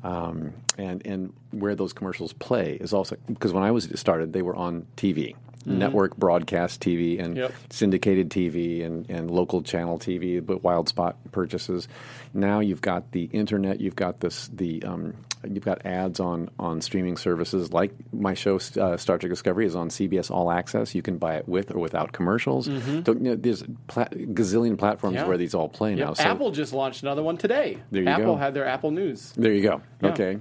[0.03, 4.41] Um, and and where those commercials play is also because when I was started, they
[4.41, 5.35] were on TV.
[5.63, 7.53] Network broadcast TV and Yep.
[7.69, 11.87] syndicated TV and, and local channel TV, but wild spot purchases.
[12.33, 15.13] Now you've got the internet, you've got this the um,
[15.49, 19.75] you've got ads on on streaming services like my show uh, Star Trek Discovery is
[19.75, 20.93] on CBS All Access.
[20.95, 22.67] You can buy it with or without commercials.
[22.67, 25.23] Don't- you know, there's pla- gazillion platforms Mm-hmm.
[25.23, 25.27] Yeah.
[25.27, 26.13] where these all play Yeah, now.
[26.13, 27.77] So Apple just launched another one today.
[27.91, 28.35] There you Apple go.
[28.37, 29.33] had their Apple News.
[29.35, 29.81] There you go.
[30.01, 30.09] Yeah.
[30.09, 30.39] Okay.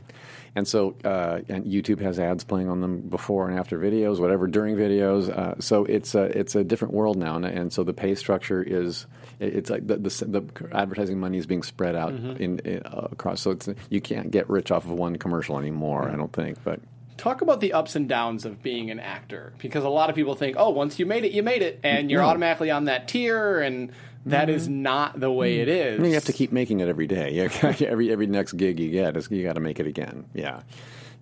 [0.57, 4.49] And so, uh, and YouTube has ads playing on them before and after videos, whatever
[4.49, 5.29] during videos.
[5.29, 8.61] Uh, so it's a it's a different world now, and, and so the pay structure
[8.63, 9.07] is
[9.39, 12.43] it's like the the, the advertising money is being spread out Mm-hmm.
[12.43, 13.41] in, in uh, across.
[13.41, 16.03] So it's you can't get rich off of one commercial anymore.
[16.03, 16.15] Mm-hmm.
[16.15, 16.81] I don't think, but.
[17.17, 20.35] Talk about the ups and downs of being an actor, because a lot of people
[20.37, 22.29] think, oh, once you made it, you made it, and you're No.
[22.29, 23.93] automatically on that tier, and
[24.27, 24.83] that is mm-hmm.
[24.83, 25.93] not the way it mm.
[25.93, 25.99] is.
[25.99, 27.39] I mean, you have to keep making it every day.
[27.81, 30.27] Every every next gig you get is you got to make it again.
[30.35, 30.61] Yeah,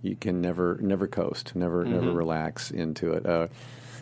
[0.03, 2.17] you can never never coast, never never mm-hmm.
[2.17, 3.27] relax into it.
[3.27, 3.49] Uh,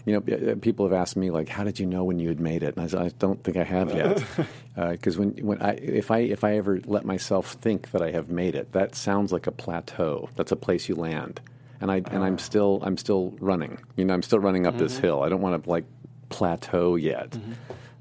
[0.07, 2.41] you know, uh, people have asked me like, "How did you know when you had
[2.41, 4.23] made it?" And I said, "I don't think I have yet."
[4.77, 8.11] Uh, because when when I if I if I ever let myself think that I
[8.11, 10.29] have made it, that sounds like a plateau.
[10.37, 11.41] That's a place you land,
[11.81, 12.37] and I and I'm ah.
[12.37, 13.79] still I'm still running.
[13.97, 15.07] You know, I'm still running up this mm-hmm.
[15.07, 15.23] hill.
[15.23, 15.87] I don't want to like
[16.29, 17.39] plateau yet.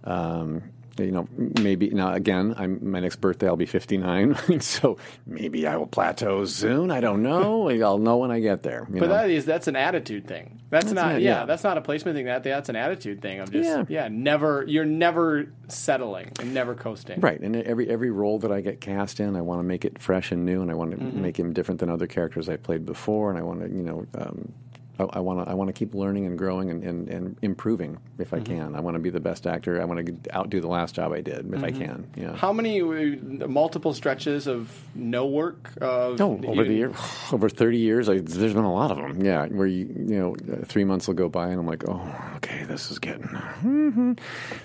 [0.03, 0.63] Um,
[0.97, 1.27] you know,
[1.61, 3.47] maybe now again, I'm my next birthday.
[3.47, 6.91] I'll be 59, so maybe I will plateau soon.
[6.91, 7.69] I don't know.
[7.85, 8.87] I'll know when I get there.
[8.91, 9.13] you But know?
[9.13, 10.61] that is that's an attitude thing.
[10.69, 11.45] That's, That's not it, yeah, yeah.
[11.45, 12.25] That's not a placement thing.
[12.25, 13.39] That that's an attitude thing.
[13.39, 13.83] of just yeah.
[13.87, 14.07] Yeah.
[14.09, 17.19] never you're never settling and never coasting.
[17.21, 19.99] Right, and every every role that I get cast in, I want to make it
[20.01, 21.21] fresh and new, and I want to Mm-hmm.
[21.21, 24.05] make him different than other characters I played before, and I want to, you know,
[24.17, 24.53] um,
[24.99, 28.31] I want to I want to keep learning and growing and, and, and improving if
[28.31, 28.35] Mm-hmm.
[28.35, 28.75] I can.
[28.75, 29.81] I want to be the best actor.
[29.81, 32.07] I want to outdo the last job I did if I can.
[32.15, 32.27] Yeah.
[32.27, 32.35] Mm-hmm.
[32.35, 35.69] How many uh, multiple stretches of no work?
[35.81, 36.93] Of, Oh, over the year,
[37.31, 39.23] over thirty years, I, there's been a lot of them.
[39.23, 42.31] Yeah, where you, you know, uh, three months will go by, and I'm like, oh,
[42.37, 43.23] okay, this is getting.
[43.27, 44.19] mhm.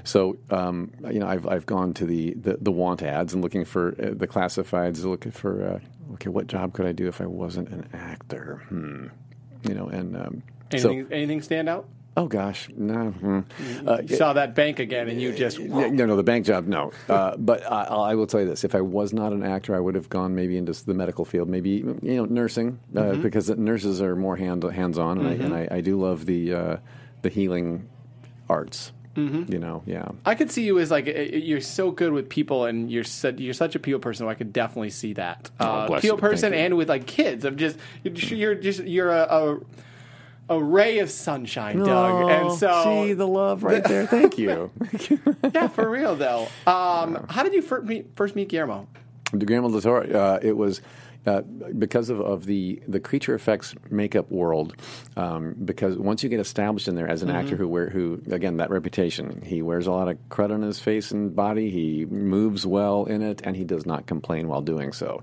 [0.04, 3.64] So, um, you know, I've I've gone to the, the, the want ads and looking
[3.64, 7.26] for uh, the classifieds, looking for uh, okay, what job could I do if I
[7.26, 8.62] wasn't an actor?
[8.68, 9.06] Hmm.
[9.68, 10.42] You know, and um,
[10.72, 11.88] Anything, so anything stand out?
[12.16, 13.10] oh gosh, no.
[13.10, 13.40] hmm.
[13.86, 16.92] Uh, You saw that bank again, and you just no, no, the bank job, no.
[17.08, 19.80] Uh, but I, I will tell you this: if I was not an actor, I
[19.80, 23.22] would have gone maybe into the medical field, maybe you know nursing, uh, Mm-hmm.
[23.22, 26.52] because nurses are more hand hands on, and, I, and I, I do love the
[26.54, 26.76] uh,
[27.22, 27.88] the healing
[28.48, 28.92] arts.
[29.28, 29.52] Mm-hmm.
[29.52, 30.08] You know, yeah.
[30.24, 33.54] I could see you as like you're so good with people, and you're such, you're
[33.54, 34.26] such a people person.
[34.26, 37.44] I could definitely see that uh, Oh, people person, and with like kids.
[37.44, 39.58] I'm just you're just you're, a, a
[40.50, 42.28] a ray of sunshine, Doug.
[42.30, 44.06] and so see the love right there.
[44.06, 44.70] Thank you.
[45.54, 46.48] yeah, for real though.
[46.66, 48.88] Um, how did you first meet, first meet Guillermo?
[49.32, 50.80] The Guillermo del Toro, uh, it was
[51.26, 51.42] uh,
[51.78, 54.74] because of, of the, the creature effects makeup world.
[55.16, 57.38] Um, because once you get established in there as an Mm-hmm.
[57.38, 60.78] actor who wear who again that reputation, he wears a lot of crud on his
[60.80, 61.70] face and body.
[61.70, 65.22] He moves well in it, and he does not complain while doing so.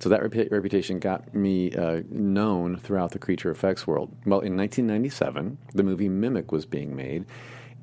[0.00, 4.10] So that repu- reputation got me uh, known throughout the creature effects world.
[4.26, 7.24] Well, in 1997, the movie Mimic was being made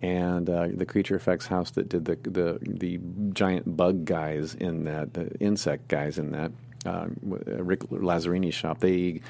[0.01, 2.99] and uh, the creature effects house that did the the the
[3.33, 6.51] giant bug guys in that, the insect guys in that,
[6.85, 8.79] uh, Rick Lazzarini shop.
[8.79, 9.21] They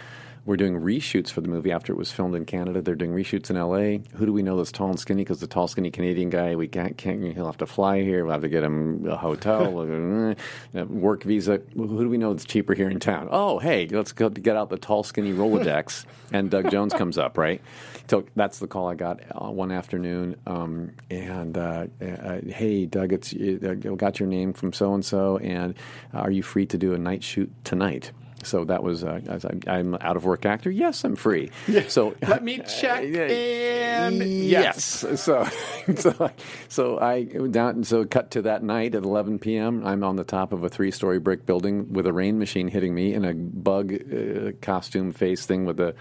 [0.50, 2.82] were doing reshoots for the movie after it was filmed in Canada.
[2.82, 4.02] They're doing reshoots in L.A.
[4.16, 5.24] Who do we know that's tall and skinny?
[5.24, 7.22] Because the tall, skinny Canadian guy, we can't, can't.
[7.22, 8.26] He'll have to fly here.
[8.26, 9.80] We'll have to get him a hotel,
[10.76, 11.62] uh, work visa.
[11.76, 13.30] Who do we know that's cheaper here in town?
[13.30, 16.06] Oh, hey, let's go get out the tall, skinny Rolodex.
[16.32, 17.62] and Doug Jones comes up, right?
[18.10, 20.36] So that's the call I got uh, one afternoon.
[20.48, 25.38] Um, and uh, uh, hey, Doug, it's uh, got your name from so and so,
[25.38, 25.76] and
[26.12, 28.12] are you free to do a night shoot tonight?
[28.44, 30.72] So that was uh, was- I'm, I'm out of work actor.
[30.72, 31.52] Yes, I'm free.
[31.88, 34.22] So Let me check in.
[34.50, 35.06] Yes.
[35.20, 35.48] So,
[35.96, 36.32] so,
[36.70, 37.84] so I down.
[37.84, 39.86] So cut to that night at 11 p.m.
[39.86, 43.14] I'm on the top of a three-story brick building with a rain machine hitting me
[43.14, 45.96] in a bug uh, costume face thing with a.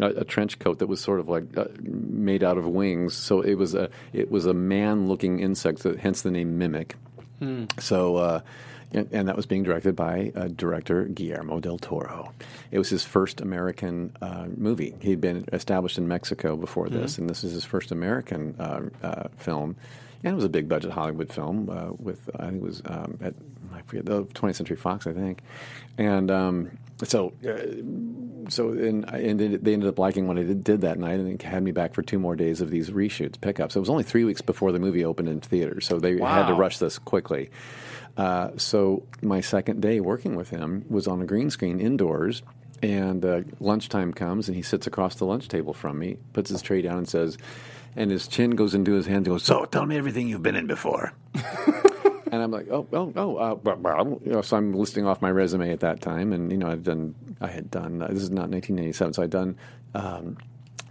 [0.00, 3.42] A, a trench coat that was sort of like uh, made out of wings, so
[3.42, 6.96] it was a it was a man-looking insect, so hence the name mimic.
[7.78, 8.40] So, uh,
[8.92, 12.32] and, and that was being directed by uh, director Guillermo del Toro.
[12.70, 14.94] It was his first American uh, movie.
[15.00, 19.28] He'd been established in Mexico before this, and this is his first American uh, uh,
[19.36, 19.76] film.
[20.24, 23.18] And it was a big budget Hollywood film uh, with, I think it was um,
[23.20, 23.34] at,
[23.74, 25.40] I forget, the 20th Century Fox, I think.
[25.98, 30.80] And um, so, uh, so and, and they ended up liking what I did, did
[30.82, 33.74] that night, and they had me back for two more days of these reshoots, pickups.
[33.74, 36.54] It was only three weeks before the movie opened in theaters, so they had to
[36.54, 37.50] rush this quickly.
[38.16, 42.42] Uh, so my second day working with him was on a green screen indoors,
[42.82, 46.62] and uh, lunchtime comes, and he sits across the lunch table from me, puts his
[46.62, 47.38] tray down, and says,
[47.96, 50.56] and his chin goes into his hand, and goes, "So tell me everything you've been
[50.56, 51.12] in before."
[52.32, 53.36] and I'm like, oh, oh, oh.
[53.36, 54.02] Uh, blah, blah.
[54.02, 56.82] You know, so I'm listing off my resume at that time, and you know, I've
[56.82, 58.02] done, I had done.
[58.02, 59.56] Uh, this is not 1987, so I'd done.
[59.94, 60.38] Um,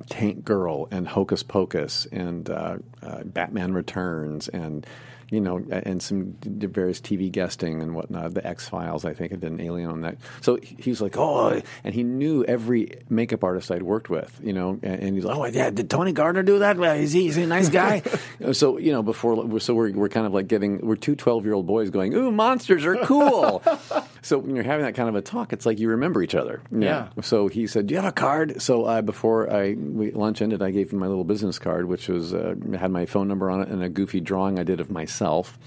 [0.09, 4.85] Tank Girl and Hocus Pocus and uh, uh, Batman Returns and
[5.31, 8.33] you know and some various TV guesting and whatnot.
[8.33, 10.17] The X Files, I think, I did an Alien on that.
[10.41, 14.39] So he was like, oh, and he knew every makeup artist I'd worked with.
[14.43, 16.77] You know, and, and he's like, oh, yeah, did Tony Gardner do that?
[16.77, 18.03] Well, is he, is he a nice guy?
[18.43, 21.45] Uh, so you know, before so we're we're kind of like getting we're two 12
[21.45, 23.61] year old boys going, ooh, monsters are cool.
[24.23, 26.61] so when you're having that kind of a talk, it's like you remember each other.
[26.71, 27.09] Yeah.
[27.21, 30.61] So he said, "Do you have a card?" So uh, before I we, lunch ended,
[30.61, 33.61] I gave him my little business card, which was uh, had my phone number on
[33.61, 35.57] it and a goofy drawing I did of myself,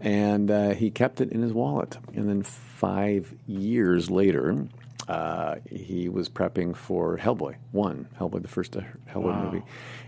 [0.00, 1.98] and uh, he kept it in his wallet.
[2.14, 4.66] And then five years later.
[5.08, 9.62] Uh, he was prepping for Hellboy one, Hellboy the first uh, Hellboy movie,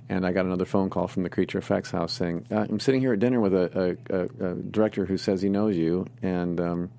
[0.08, 3.00] and I got another phone call from the Creature Effects house saying, uh, "I'm sitting
[3.00, 6.60] here at dinner with a, a, a, a director who says he knows you, and
[6.60, 6.90] um,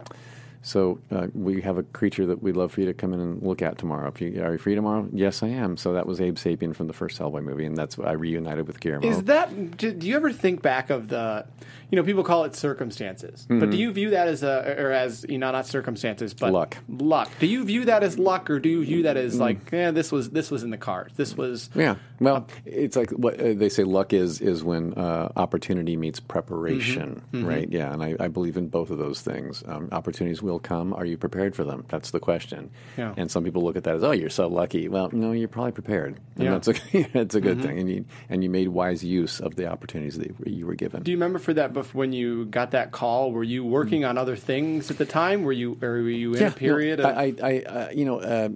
[0.64, 3.44] so uh, we have a creature that we'd love for you to come in and
[3.44, 4.08] look at tomorrow.
[4.08, 5.08] If you, are you free tomorrow?
[5.12, 5.76] Yes, I am.
[5.76, 8.80] So that was Abe Sapien from the first Hellboy movie, and that's I reunited with
[8.80, 9.08] Guillermo.
[9.08, 9.78] Is that?
[9.78, 11.46] Do you ever think back of the?
[11.94, 15.28] You know, people call it circumstances, but do you view that as a or as
[15.30, 16.56] you know not circumstances, but Mm-hmm.
[16.56, 16.78] Luck.
[16.90, 17.32] Luck.
[17.40, 20.12] Do you view that as luck, or do you view that as like, yeah, this
[20.12, 21.14] was this was in the cards.
[21.16, 21.70] This was.
[21.76, 21.98] Yeah.
[22.20, 23.84] Well, it's like what uh, they say.
[23.84, 27.46] Luck is is when uh, opportunity meets preparation, Mm-hmm.
[27.46, 27.70] right?
[27.72, 29.64] Yeah, and I, I believe in both of those things.
[29.68, 30.94] Um, opportunities will come.
[30.96, 31.86] Are you prepared for them?
[31.90, 32.72] That's the question.
[32.98, 33.14] Yeah.
[33.18, 34.88] And some people look at that as, oh, you're so lucky.
[34.88, 36.58] Well, no, you're probably prepared, and Yeah.
[36.58, 36.72] Mm-hmm.
[36.72, 37.80] that's a that's a good thing.
[37.80, 41.04] And you and you made wise use of the opportunities that you were given.
[41.04, 43.32] Do you remember for that bef- when you got that call?
[43.32, 45.44] Were you working on other things at the time?
[45.44, 47.18] Were you or were you in a period no, of?
[47.18, 48.50] I, I, uh, you know, uh,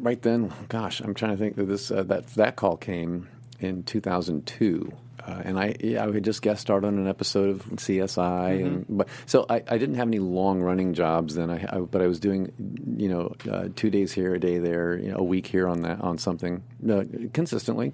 [0.00, 3.28] right then, gosh, I'm trying to think that this uh, that that call came
[3.60, 4.92] in 2002.
[5.26, 8.82] Uh, and I, yeah, I had just guest starred on an episode of CSI, and
[8.82, 8.96] Mm-hmm.
[8.98, 11.50] but so I, I didn't have any long running jobs then.
[11.50, 12.52] I, I but I was doing,
[12.96, 15.82] you know, uh, two days here, a day there, you know, a week here on
[15.82, 17.02] that on something uh,
[17.32, 17.92] consistently.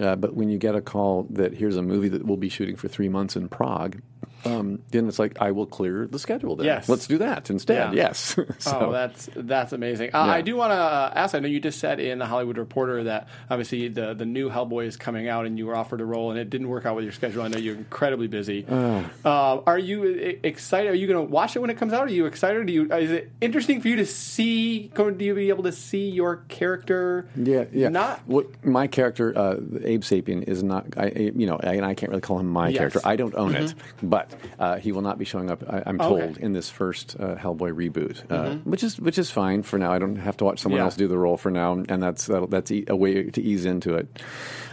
[0.00, 2.76] Uh, but when you get a call that here's a movie that we'll be shooting
[2.76, 4.00] for three months in Prague,
[4.44, 6.56] um, then it's like I will clear the schedule.
[6.56, 6.88] Then Yes.
[6.88, 7.94] let's do that instead.
[7.94, 8.04] Yeah.
[8.08, 8.18] Yes.
[8.58, 10.10] so, oh, that's that's amazing.
[10.14, 10.32] Uh, Yeah.
[10.32, 11.34] I do want to uh, ask.
[11.34, 14.86] I know you just said in the Hollywood Reporter that obviously the the new Hellboy
[14.86, 17.04] is coming out, and you were offered a role, and it didn't work out with
[17.04, 17.42] your schedule.
[17.42, 18.64] I know you're incredibly busy.
[18.66, 20.90] Uh, are you e- excited?
[20.90, 22.06] Are you going to watch it when it comes out?
[22.06, 22.66] Are you excited?
[22.66, 24.88] Do you is it interesting for you to see?
[24.94, 27.26] Going you be able to see your character?
[27.36, 27.88] Yeah, yeah.
[27.88, 30.86] Not what my character, uh, Abe Sapien, is not.
[30.96, 32.78] I, you know, I, and I can't really call him my Yes.
[32.78, 33.00] character.
[33.04, 35.62] I don't own it, but uh, he will not be showing up.
[35.68, 36.08] I, I'm Okay.
[36.26, 39.92] told in this first uh, Hellboy reboot, uh, which is which is fine for now.
[39.92, 40.84] I don't have to watch someone Yeah.
[40.84, 43.64] else do the role for now, and that's that'll- that's e- a way to ease
[43.64, 44.08] into it.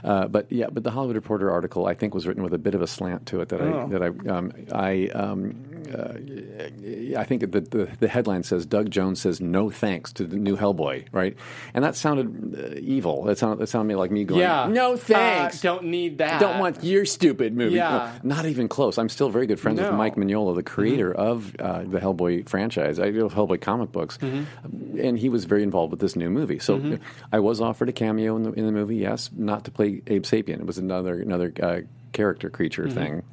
[0.04, 2.74] Uh, but yeah, but the Hollywood Reporter article I think was written with a bit
[2.76, 3.82] of a slant to it that Oh.
[3.82, 5.08] I that I um, I.
[5.14, 5.56] Um,
[7.18, 10.56] I think the, the the headline says Doug Jones says no thanks to the new
[10.58, 11.36] Hellboy, right?
[11.74, 13.24] And that sounded uh, evil.
[13.24, 14.68] That sounded that sounded like me going, yeah.
[14.70, 15.62] no Uh, thanks.
[15.62, 16.40] don't need that.
[16.40, 17.76] Don't want your stupid movie.
[17.76, 18.12] Yeah.
[18.24, 18.98] No, not even close.
[18.98, 19.84] I'm still very good friends No.
[19.90, 19.98] Mm-hmm.
[19.98, 23.00] with Mike Mignola, the creator of uh, the Hellboy franchise.
[23.00, 25.00] I do Hellboy comic books, Mm-hmm.
[25.00, 26.60] and he was very involved with this new movie.
[26.60, 26.98] So
[27.32, 28.98] I was offered a cameo in the in the movie.
[28.98, 30.60] Yes, not to play Abe Sapien.
[30.60, 31.80] It was another another uh,
[32.14, 32.94] character creature Mm-hmm.
[32.98, 33.24] thing.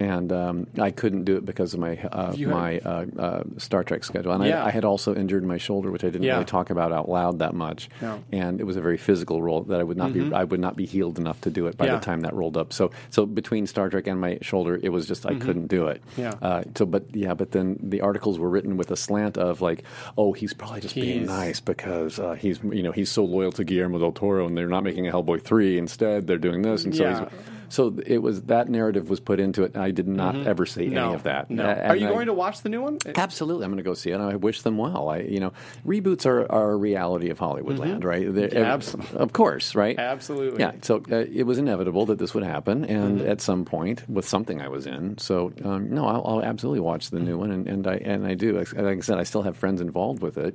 [0.00, 4.02] And um, I couldn't do it because of my uh, my uh, uh, Star Trek
[4.02, 4.62] schedule, and Yeah.
[4.64, 6.32] I, I had also injured my shoulder, which I didn't Yeah.
[6.34, 7.88] really talk about out loud that much.
[8.02, 8.22] No.
[8.32, 10.74] And it was a very physical role that I would not be I would not
[10.76, 11.94] be healed enough to do it by Mm-hmm.
[11.94, 11.98] Yeah.
[12.00, 12.72] the time that rolled up.
[12.72, 16.02] So so between Star Trek and my shoulder, it was just I couldn't do it.
[16.12, 16.20] Mm-hmm.
[16.22, 16.34] Yeah.
[16.42, 19.84] Uh, so but yeah, but then the articles were written with a slant of like,
[20.18, 23.62] oh, he's probably just being nice because uh, he's you know he's so loyal to
[23.64, 25.78] Guillermo del Toro, and they're not making a Hellboy three.
[25.78, 27.20] Instead, they're doing this, and so Yeah.
[27.20, 27.28] he's.
[27.74, 29.74] So it was that narrative was put into it.
[29.74, 30.94] and I did not ever say Mm-hmm.
[30.94, 31.50] No, any of that.
[31.50, 31.64] No.
[31.64, 32.98] Are you I- going to watch the new one?
[33.16, 34.14] Absolutely, I'm going to go see it.
[34.14, 35.08] and I wish them well.
[35.08, 35.52] I, you know,
[35.86, 38.32] reboots are, are a reality of Hollywood land, right?
[38.32, 38.58] They're- Mm-hmm.
[38.64, 39.18] Absolutely.
[39.18, 39.98] of course, right?
[39.98, 40.60] Absolutely.
[40.60, 40.72] Yeah.
[40.82, 43.28] So uh, it was inevitable that this would happen, and Mm-hmm.
[43.28, 45.18] at some point with something I was in.
[45.18, 48.34] So um, no, I'll, I'll absolutely watch the new one, and, and I and I
[48.34, 48.52] do.
[48.58, 50.54] Like I said, I still have friends involved with it.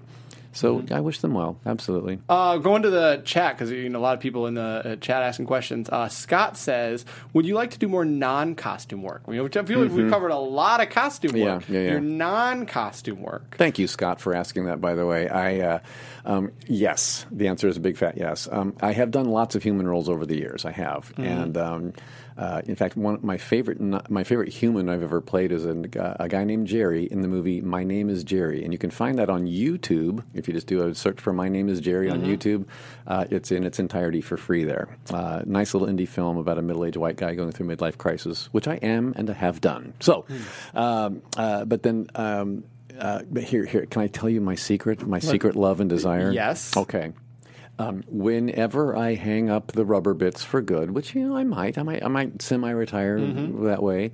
[0.51, 0.93] So Mm-hmm.
[0.93, 1.59] I wish them well.
[1.65, 2.19] Absolutely.
[2.27, 4.95] Uh, going to the chat because you know a lot of people in the uh,
[4.95, 5.89] chat asking questions.
[5.89, 9.63] Uh, Scott says, "Would you like to do more non-costume work?" You know, which I
[9.63, 11.37] feel like we've covered a lot of costume Mm-hmm.
[11.37, 11.69] Yeah, work.
[11.69, 11.91] yeah, yeah.
[11.91, 13.55] Your non-costume work.
[13.57, 14.81] Thank you, Scott, for asking that.
[14.81, 15.79] By the way, I uh,
[16.25, 18.47] um, yes, the answer is a big fat yes.
[18.51, 20.65] Um, I have done lots of human roles over the years.
[20.65, 21.93] I have, and um,
[22.39, 23.79] uh, in fact, one my favorite
[24.09, 27.59] my favorite human I've ever played is a, a guy named Jerry in the movie
[27.59, 30.23] My Name Is Jerry, and you can find that on YouTube.
[30.33, 32.31] If you just do a search for "My Name Is Jerry" on Mm-hmm.
[32.31, 32.65] YouTube,
[33.07, 34.87] uh, it's in its entirety for free there.
[35.13, 38.67] Uh, nice little indie film about a middle-aged white guy going through midlife crisis, which
[38.69, 39.93] I am and I have done.
[39.99, 40.77] So, Hmm.
[40.77, 42.07] um, uh, but then.
[42.15, 42.63] Um,
[42.99, 43.85] uh, but here, here.
[43.85, 45.07] Can I tell you my secret?
[45.07, 46.31] My secret love and desire.
[46.33, 46.75] Yes.
[46.75, 47.13] Okay.
[47.79, 51.77] Um, whenever I hang up the rubber bits for good, which you know I might,
[51.77, 53.63] I might, I might semi-retire Mm-hmm.
[53.65, 54.11] that way.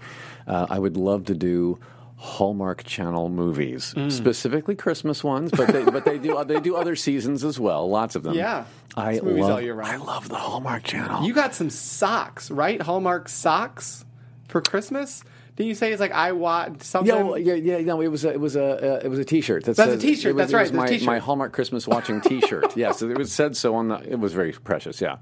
[0.48, 1.80] Uh, I would love to do
[2.18, 4.12] Hallmark Channel movies, Mm.
[4.12, 8.16] specifically Christmas ones, but they, but they do they do other seasons as well, lots
[8.16, 8.36] of them.
[8.36, 8.66] Yeah.
[8.96, 9.92] I love all year round.
[9.92, 11.26] I love the Hallmark Channel.
[11.26, 12.82] You got some socks, right?
[12.82, 14.06] Hallmark socks
[14.48, 15.24] for Christmas.
[15.56, 17.16] Did you say it's like I want something?
[17.16, 17.78] Yeah, well, yeah, yeah.
[17.80, 19.64] No, it was a, it was a uh, it was a T-shirt.
[19.64, 21.06] That That's a says- T-shirt, it was- that's right, my, T-shirt.
[21.06, 22.76] my Hallmark Christmas watching T-shirt.
[22.76, 23.96] yes, it was said so on the.
[24.00, 25.00] It was very precious.
[25.00, 25.16] Yeah,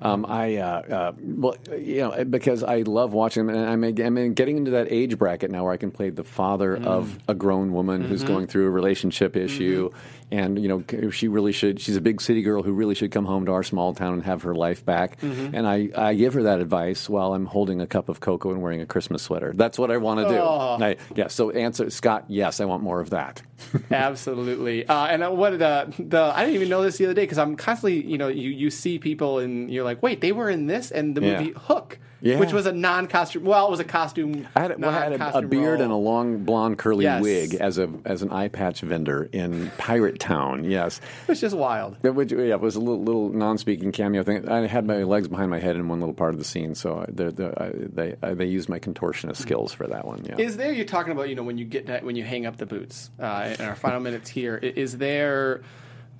[0.00, 3.84] um, I uh, uh, well, you know, because I love watching them, and I'm
[4.18, 6.86] I'm getting into that age bracket now where I can play the father Mm.
[6.86, 8.32] of a grown woman who's Mm-hmm.
[8.32, 9.90] going through a relationship issue,
[10.30, 11.80] and you know, she really should.
[11.80, 14.22] She's a big city girl who really should come home to our small town and
[14.24, 15.20] have her life back.
[15.20, 15.54] Mm-hmm.
[15.54, 18.60] And I I give her that advice while I'm holding a cup of cocoa and
[18.60, 19.52] wearing a Christmas sweater.
[19.54, 20.36] That's what I want to do.
[20.38, 20.78] Oh.
[20.80, 21.28] I, yeah.
[21.28, 22.24] So answer Scott.
[22.28, 23.42] Yes, I want more of that.
[23.90, 24.86] Absolutely.
[24.86, 27.38] Uh, and uh, what the the I didn't even know this the other day because
[27.38, 30.66] I'm constantly you know you you see people and you're like wait they were in
[30.66, 31.38] this and the Yeah.
[31.40, 32.38] movie Hook Yeah.
[32.40, 35.12] which was a non costume well it was a costume I had, well, I had
[35.12, 35.82] a, a beard role.
[35.82, 37.22] and a long blonde curly Yes.
[37.22, 40.64] wig as a as an eye patch vendor in Pirate Town.
[40.64, 41.96] Yes, it's just wild.
[42.02, 44.48] That would- yeah, it was a little, little non-speaking cameo thing.
[44.48, 46.98] I had my legs behind my head in one little part of the scene, so
[47.00, 50.24] I- they're, they're, I, they I, they used my contortionist skills for that one.
[50.24, 50.36] Yeah.
[50.38, 52.56] Is there you're talking about you know when you get that, when you hang up
[52.56, 55.62] the boots uh, in our final minutes here, is there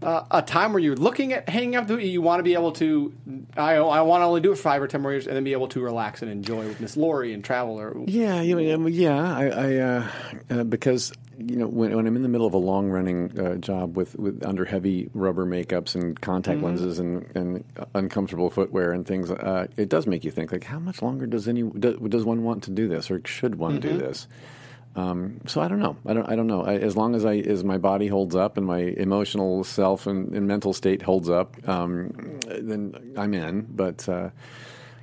[0.02, 2.72] uh, a time where you're looking at hanging up the you want to be able
[2.72, 3.12] to
[3.56, 5.44] I I want to only do it for five or ten more years and then
[5.44, 8.76] be able to relax and enjoy with Miss Lori and travel or Yeah, yeah, yeah.
[8.86, 10.08] yeah I, I uh,
[10.50, 13.56] uh, because you know when, when I'm in the middle of a long running uh,
[13.56, 19.06] job with, with under heavy rubber makeups and contact lenses and, and uncomfortable footwear and
[19.06, 22.24] things, uh, it does make you think like how much longer does any does, does
[22.24, 24.28] one want to do this or should one do this?
[24.96, 25.96] Um, so I don't know.
[26.06, 26.28] I don't.
[26.28, 26.62] I don't know.
[26.62, 30.32] I, as long as I as my body holds up and my emotional self and,
[30.32, 33.66] and mental state holds up, um, then I'm in.
[33.68, 34.30] But uh,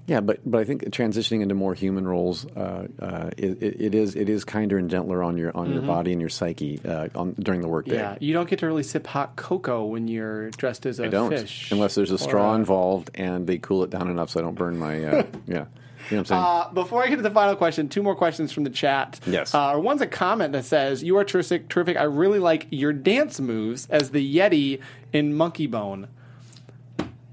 [0.08, 4.16] yeah, but but I think transitioning into more human roles, uh, uh, it, it is
[4.16, 7.34] it is kinder and gentler on your on your body and your psyche uh, on,
[7.40, 7.96] during the workday.
[7.96, 11.08] yeah you don't get to really sip hot cocoa when you're dressed as a I
[11.08, 14.44] don't fish unless there's a straw involved and they cool it down enough so I
[14.44, 15.66] don't burn my uh, yeah.
[16.10, 16.42] You know what I'm saying?
[16.42, 19.20] Uh, before I get to the final question, two more questions from the chat.
[19.26, 19.54] Yes.
[19.54, 21.70] Uh, one's a comment that says, "You are terrific.
[21.70, 21.98] Terrific.
[21.98, 24.80] I really like your dance moves as the Yeti
[25.12, 26.08] in Monkeybone."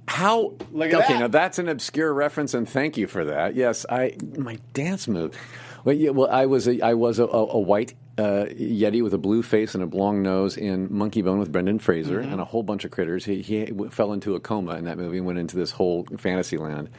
[0.08, 0.54] How?
[0.72, 1.20] Look at okay, that.
[1.20, 3.54] now that's an obscure reference, and thank you for that.
[3.54, 5.36] Yes, I my dance move.
[5.84, 9.14] Well, yeah, well, I was a I was a, a, a white uh, yeti with
[9.14, 12.32] a blue face and a long nose in Monkeybone with Brendan Fraser Mm-hmm.
[12.32, 13.24] and a whole bunch of critters.
[13.24, 16.56] He, he fell into a coma in that movie and went into this whole fantasy
[16.58, 16.90] land.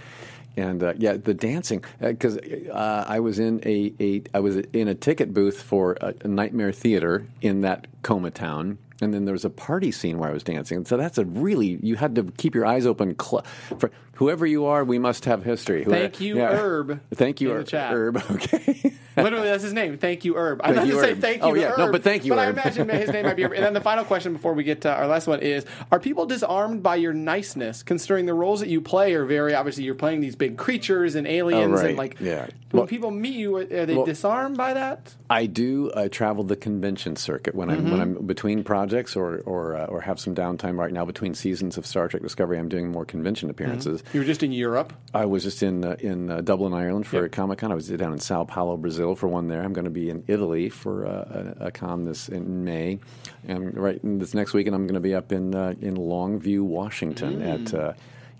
[0.57, 4.87] And uh, yeah, the dancing because uh, I was in a, a I was in
[4.87, 9.33] a ticket booth for a, a Nightmare Theater in that coma town, and then there
[9.33, 10.77] was a party scene where I was dancing.
[10.77, 13.15] And so that's a really you had to keep your eyes open.
[13.17, 13.45] Cl-
[13.79, 13.91] for
[14.21, 15.83] whoever you are, we must have history.
[15.83, 18.17] Thank you, Herb, Thank you, in Herb.
[18.17, 18.23] Herb.
[18.31, 18.93] Okay.
[19.17, 19.97] Literally, that's his name.
[19.97, 20.61] Thank you, Herb.
[20.63, 21.73] I'm Thank not you, to say thank you, Oh, yeah.
[21.77, 23.51] No, but thank you, But I imagine his name might be Herb.
[23.51, 26.25] And then the final question before we get to our last one is: Are people
[26.25, 30.21] disarmed by your niceness, considering the roles that you play are very obviously you're playing
[30.21, 31.89] these big creatures and aliens Oh, right.
[31.89, 32.45] and like Yeah.
[32.71, 35.13] when Well- people meet you, are they Well- disarmed by that?
[35.29, 39.75] I do uh, travel the convention circuit when I'm when I'm between projects or or
[39.75, 42.57] uh, or have some downtime right now between seasons of Star Trek Discovery.
[42.57, 44.03] I'm doing more convention appearances.
[44.13, 44.91] You were just in Europe.
[45.13, 47.71] I was just in uh, in uh, Dublin, Ireland for a Comic Con.
[47.71, 49.63] I was down in Sao Paulo, Brazil for one there.
[49.63, 52.99] I'm going to be in Italy for uh, a, a con this in May,
[53.47, 56.61] and right in this next weekend I'm going to be up in uh, in Longview,
[56.61, 57.95] Washington at.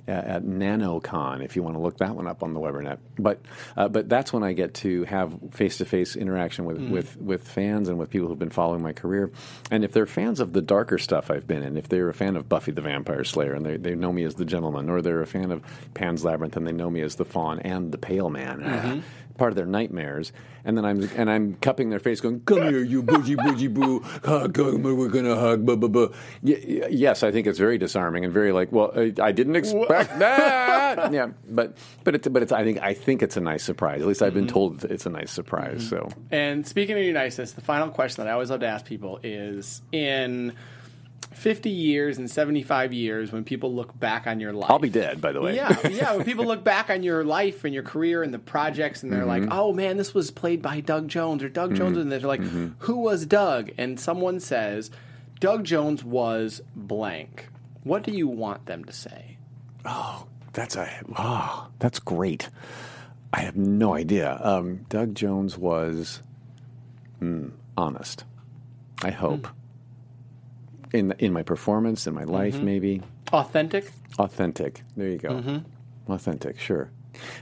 [0.08, 3.40] At NanoCon, if you want to look that one up on the Webernet, but
[3.78, 7.48] uh, but that's when I get to have face to face interaction with, with with
[7.48, 9.32] fans and with people who've been following my career,
[9.70, 12.36] and if they're fans of the darker stuff I've been in, if they're a fan
[12.36, 15.22] of Buffy the Vampire Slayer and they, they know me as the Gentleman, or they're
[15.22, 15.62] a fan of
[15.94, 19.02] Pan's Labyrinth and they know me as the Faun and the Pale Man, ah,
[19.38, 20.32] part of their nightmares,
[20.64, 24.00] and then I'm and I'm cupping their face, going, "Come here, you bougie bougie boo,
[24.24, 26.08] hug, hug, we're gonna hug." Blah, blah, blah.
[26.44, 29.56] Y- y- yes, I think it's very disarming and very like, well, I, I didn't
[29.56, 31.12] expect that.
[31.12, 34.02] yeah, but but it's but it's I think I think it's a nice surprise.
[34.02, 34.54] At least I've been mm-hmm.
[34.54, 35.84] told it's a nice surprise.
[35.86, 36.10] Mm-hmm.
[36.10, 38.86] So And speaking of your niceness, the final question that I always love to ask
[38.86, 40.54] people is in
[41.32, 44.70] 50 years and 75 years when people look back on your life.
[44.70, 45.56] I'll be dead, by the way.
[45.56, 46.16] Yeah, yeah.
[46.16, 49.22] When people look back on your life and your career and the projects, and they're
[49.22, 49.46] Mm-hmm.
[49.50, 52.42] like, "Oh man, this was played by Doug Jones," or Doug Jones, and they're like,
[52.80, 54.92] "Who was Doug?" And someone says,
[55.40, 57.48] Doug Jones was blank,
[57.84, 59.38] what do you want them to say?
[59.86, 62.50] Oh, that's a oh, that's great.
[63.34, 64.38] I have no idea.
[64.44, 66.22] Um, Doug Jones was
[67.20, 68.24] mm, honest.
[69.02, 69.48] I hope
[70.94, 72.64] in in my performance, in my life, Mhm.
[72.64, 73.02] maybe
[73.34, 73.92] Authentic?
[74.20, 74.84] authentic.
[74.98, 75.30] There you go.
[75.30, 75.64] Mhm.
[76.10, 76.90] Authentic, sure.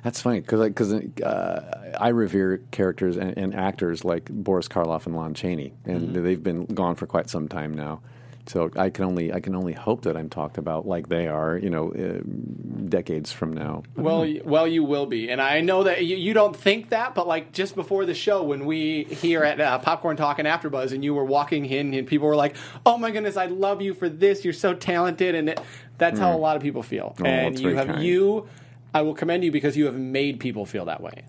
[0.04, 5.16] That's funny because because uh, I revere characters and, and actors like Boris Karloff and
[5.16, 6.24] Lon Chaney, and Mhm.
[6.24, 8.02] they've been gone for quite some time now.
[8.50, 11.56] So I can only I can only hope that I'm talked about like they are,
[11.56, 12.22] you know, uh,
[12.89, 13.84] decades from now.
[13.95, 17.14] Well, y- well, you will be, and I know that you, you don't think that,
[17.14, 20.91] but like just before the show, when we here at uh, Popcorn Talk and AfterBuzz,
[20.93, 22.56] and you were walking in, and people were like,
[22.88, 24.43] "Oh my goodness, I love you for this.
[24.43, 25.60] You're so talented," and it,
[26.00, 26.36] that's how Mm.
[26.36, 27.16] a lot of people feel.
[27.22, 28.04] Oh, and you have kind.
[28.04, 28.47] you,
[28.95, 31.22] I will commend you because you have made people feel that way.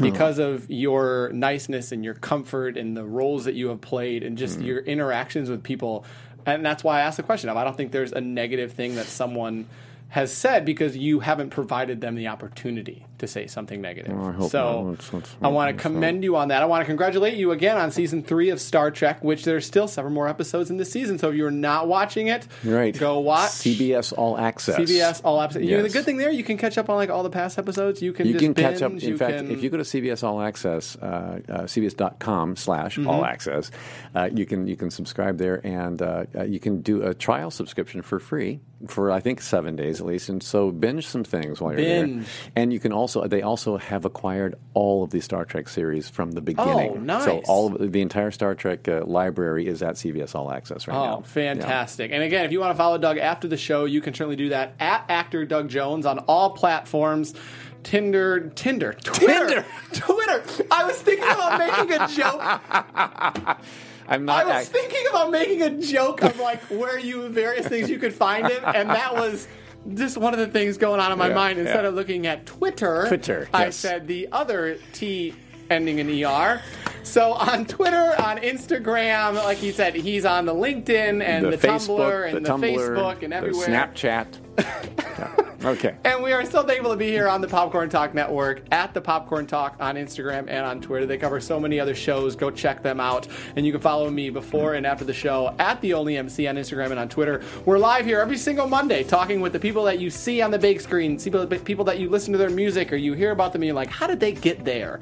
[0.00, 0.04] Oh.
[0.04, 4.36] Because of your niceness and your comfort and the roles that you have played and
[4.36, 4.40] Mm.
[4.40, 6.06] just your interactions with people.
[6.46, 8.96] And that's why I asked the question of I don't think there's a negative thing
[8.96, 9.66] that someone
[10.08, 14.12] has said because you haven't provided them the opportunity to say something negative.
[14.16, 15.28] Oh, I hope so not.
[15.40, 16.60] I want to commend you on that.
[16.62, 19.88] I want to congratulate you again on season three of Star Trek, which there's still
[19.88, 21.18] several more episodes in the season.
[21.18, 22.96] So if you're not watching it, Right.
[22.98, 23.50] go watch.
[23.50, 24.76] CBS All Access.
[24.76, 25.64] CBS all episodes.
[25.64, 27.58] You know, the good thing there, you can catch up on like all the past
[27.58, 28.02] episodes.
[28.02, 28.92] You can you can catch up.
[28.92, 33.06] In fact, can- if you go to CBS All Access, uh, uh, CBS.com slash Mhm.
[33.08, 33.70] All Access,
[34.14, 37.50] uh, you can you can subscribe there, and uh, uh, you can do a trial
[37.50, 41.60] subscription for free for I think seven days at least, and so binge some things
[41.60, 42.24] while you're Binge.
[42.24, 42.52] there.
[42.56, 46.32] And you can also they also have acquired all of the Star Trek series from
[46.32, 46.92] the beginning.
[46.96, 47.24] Oh, nice.
[47.24, 50.96] So all of the entire Star Trek uh, library is at CBS All Access right
[50.96, 51.18] oh, now.
[51.18, 52.10] Oh, fantastic.
[52.12, 54.48] And again, if you want to follow Doug after the show, you can certainly do
[54.48, 57.34] that at actor Doug Jones on all platforms.
[57.82, 60.44] Tinder, Tinder, Twitter, Twitter.
[60.70, 62.40] I was thinking about making a joke.
[64.08, 64.46] I'm not.
[64.46, 68.14] I was thinking about making a joke of like where you various things you could
[68.14, 69.48] find him, and that was
[69.94, 71.58] just one of the things going on in my Yeah, mind.
[71.58, 71.88] Instead yeah.
[71.88, 73.76] of looking at Twitter, Twitter, I yes.
[73.76, 75.34] said the other T
[75.70, 76.62] ending in er.
[77.02, 81.98] So on Twitter, on Instagram, like he said, he's on the LinkedIn and the, Facebook,
[81.98, 83.68] Tumblr and the, Tumblr, Facebook and the everywhere.
[83.68, 85.38] Snapchat.
[85.64, 85.94] Okay.
[86.02, 89.00] And we are so thankful to be here on the Popcorn Talk Network at the
[89.00, 91.06] Popcorn Talk on Instagram and on Twitter.
[91.06, 92.34] They cover so many other shows.
[92.34, 93.28] Go check them out.
[93.54, 96.56] And you can follow me before and after the show at the Only MC on
[96.56, 97.42] Instagram and on Twitter.
[97.64, 100.58] We're live here every single Monday talking with the people that you see on the
[100.58, 103.62] big screen, people people that you listen to their music or you hear about them
[103.62, 104.98] and you're like, how did they get there?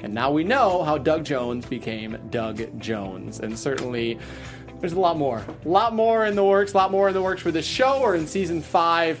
[0.00, 3.40] And now we know how Doug Jones became Doug Jones.
[3.40, 4.18] And certainly
[4.80, 5.44] there's a lot more.
[5.66, 7.98] A lot more in the works, a lot more in the works for this show
[7.98, 9.20] or in season five.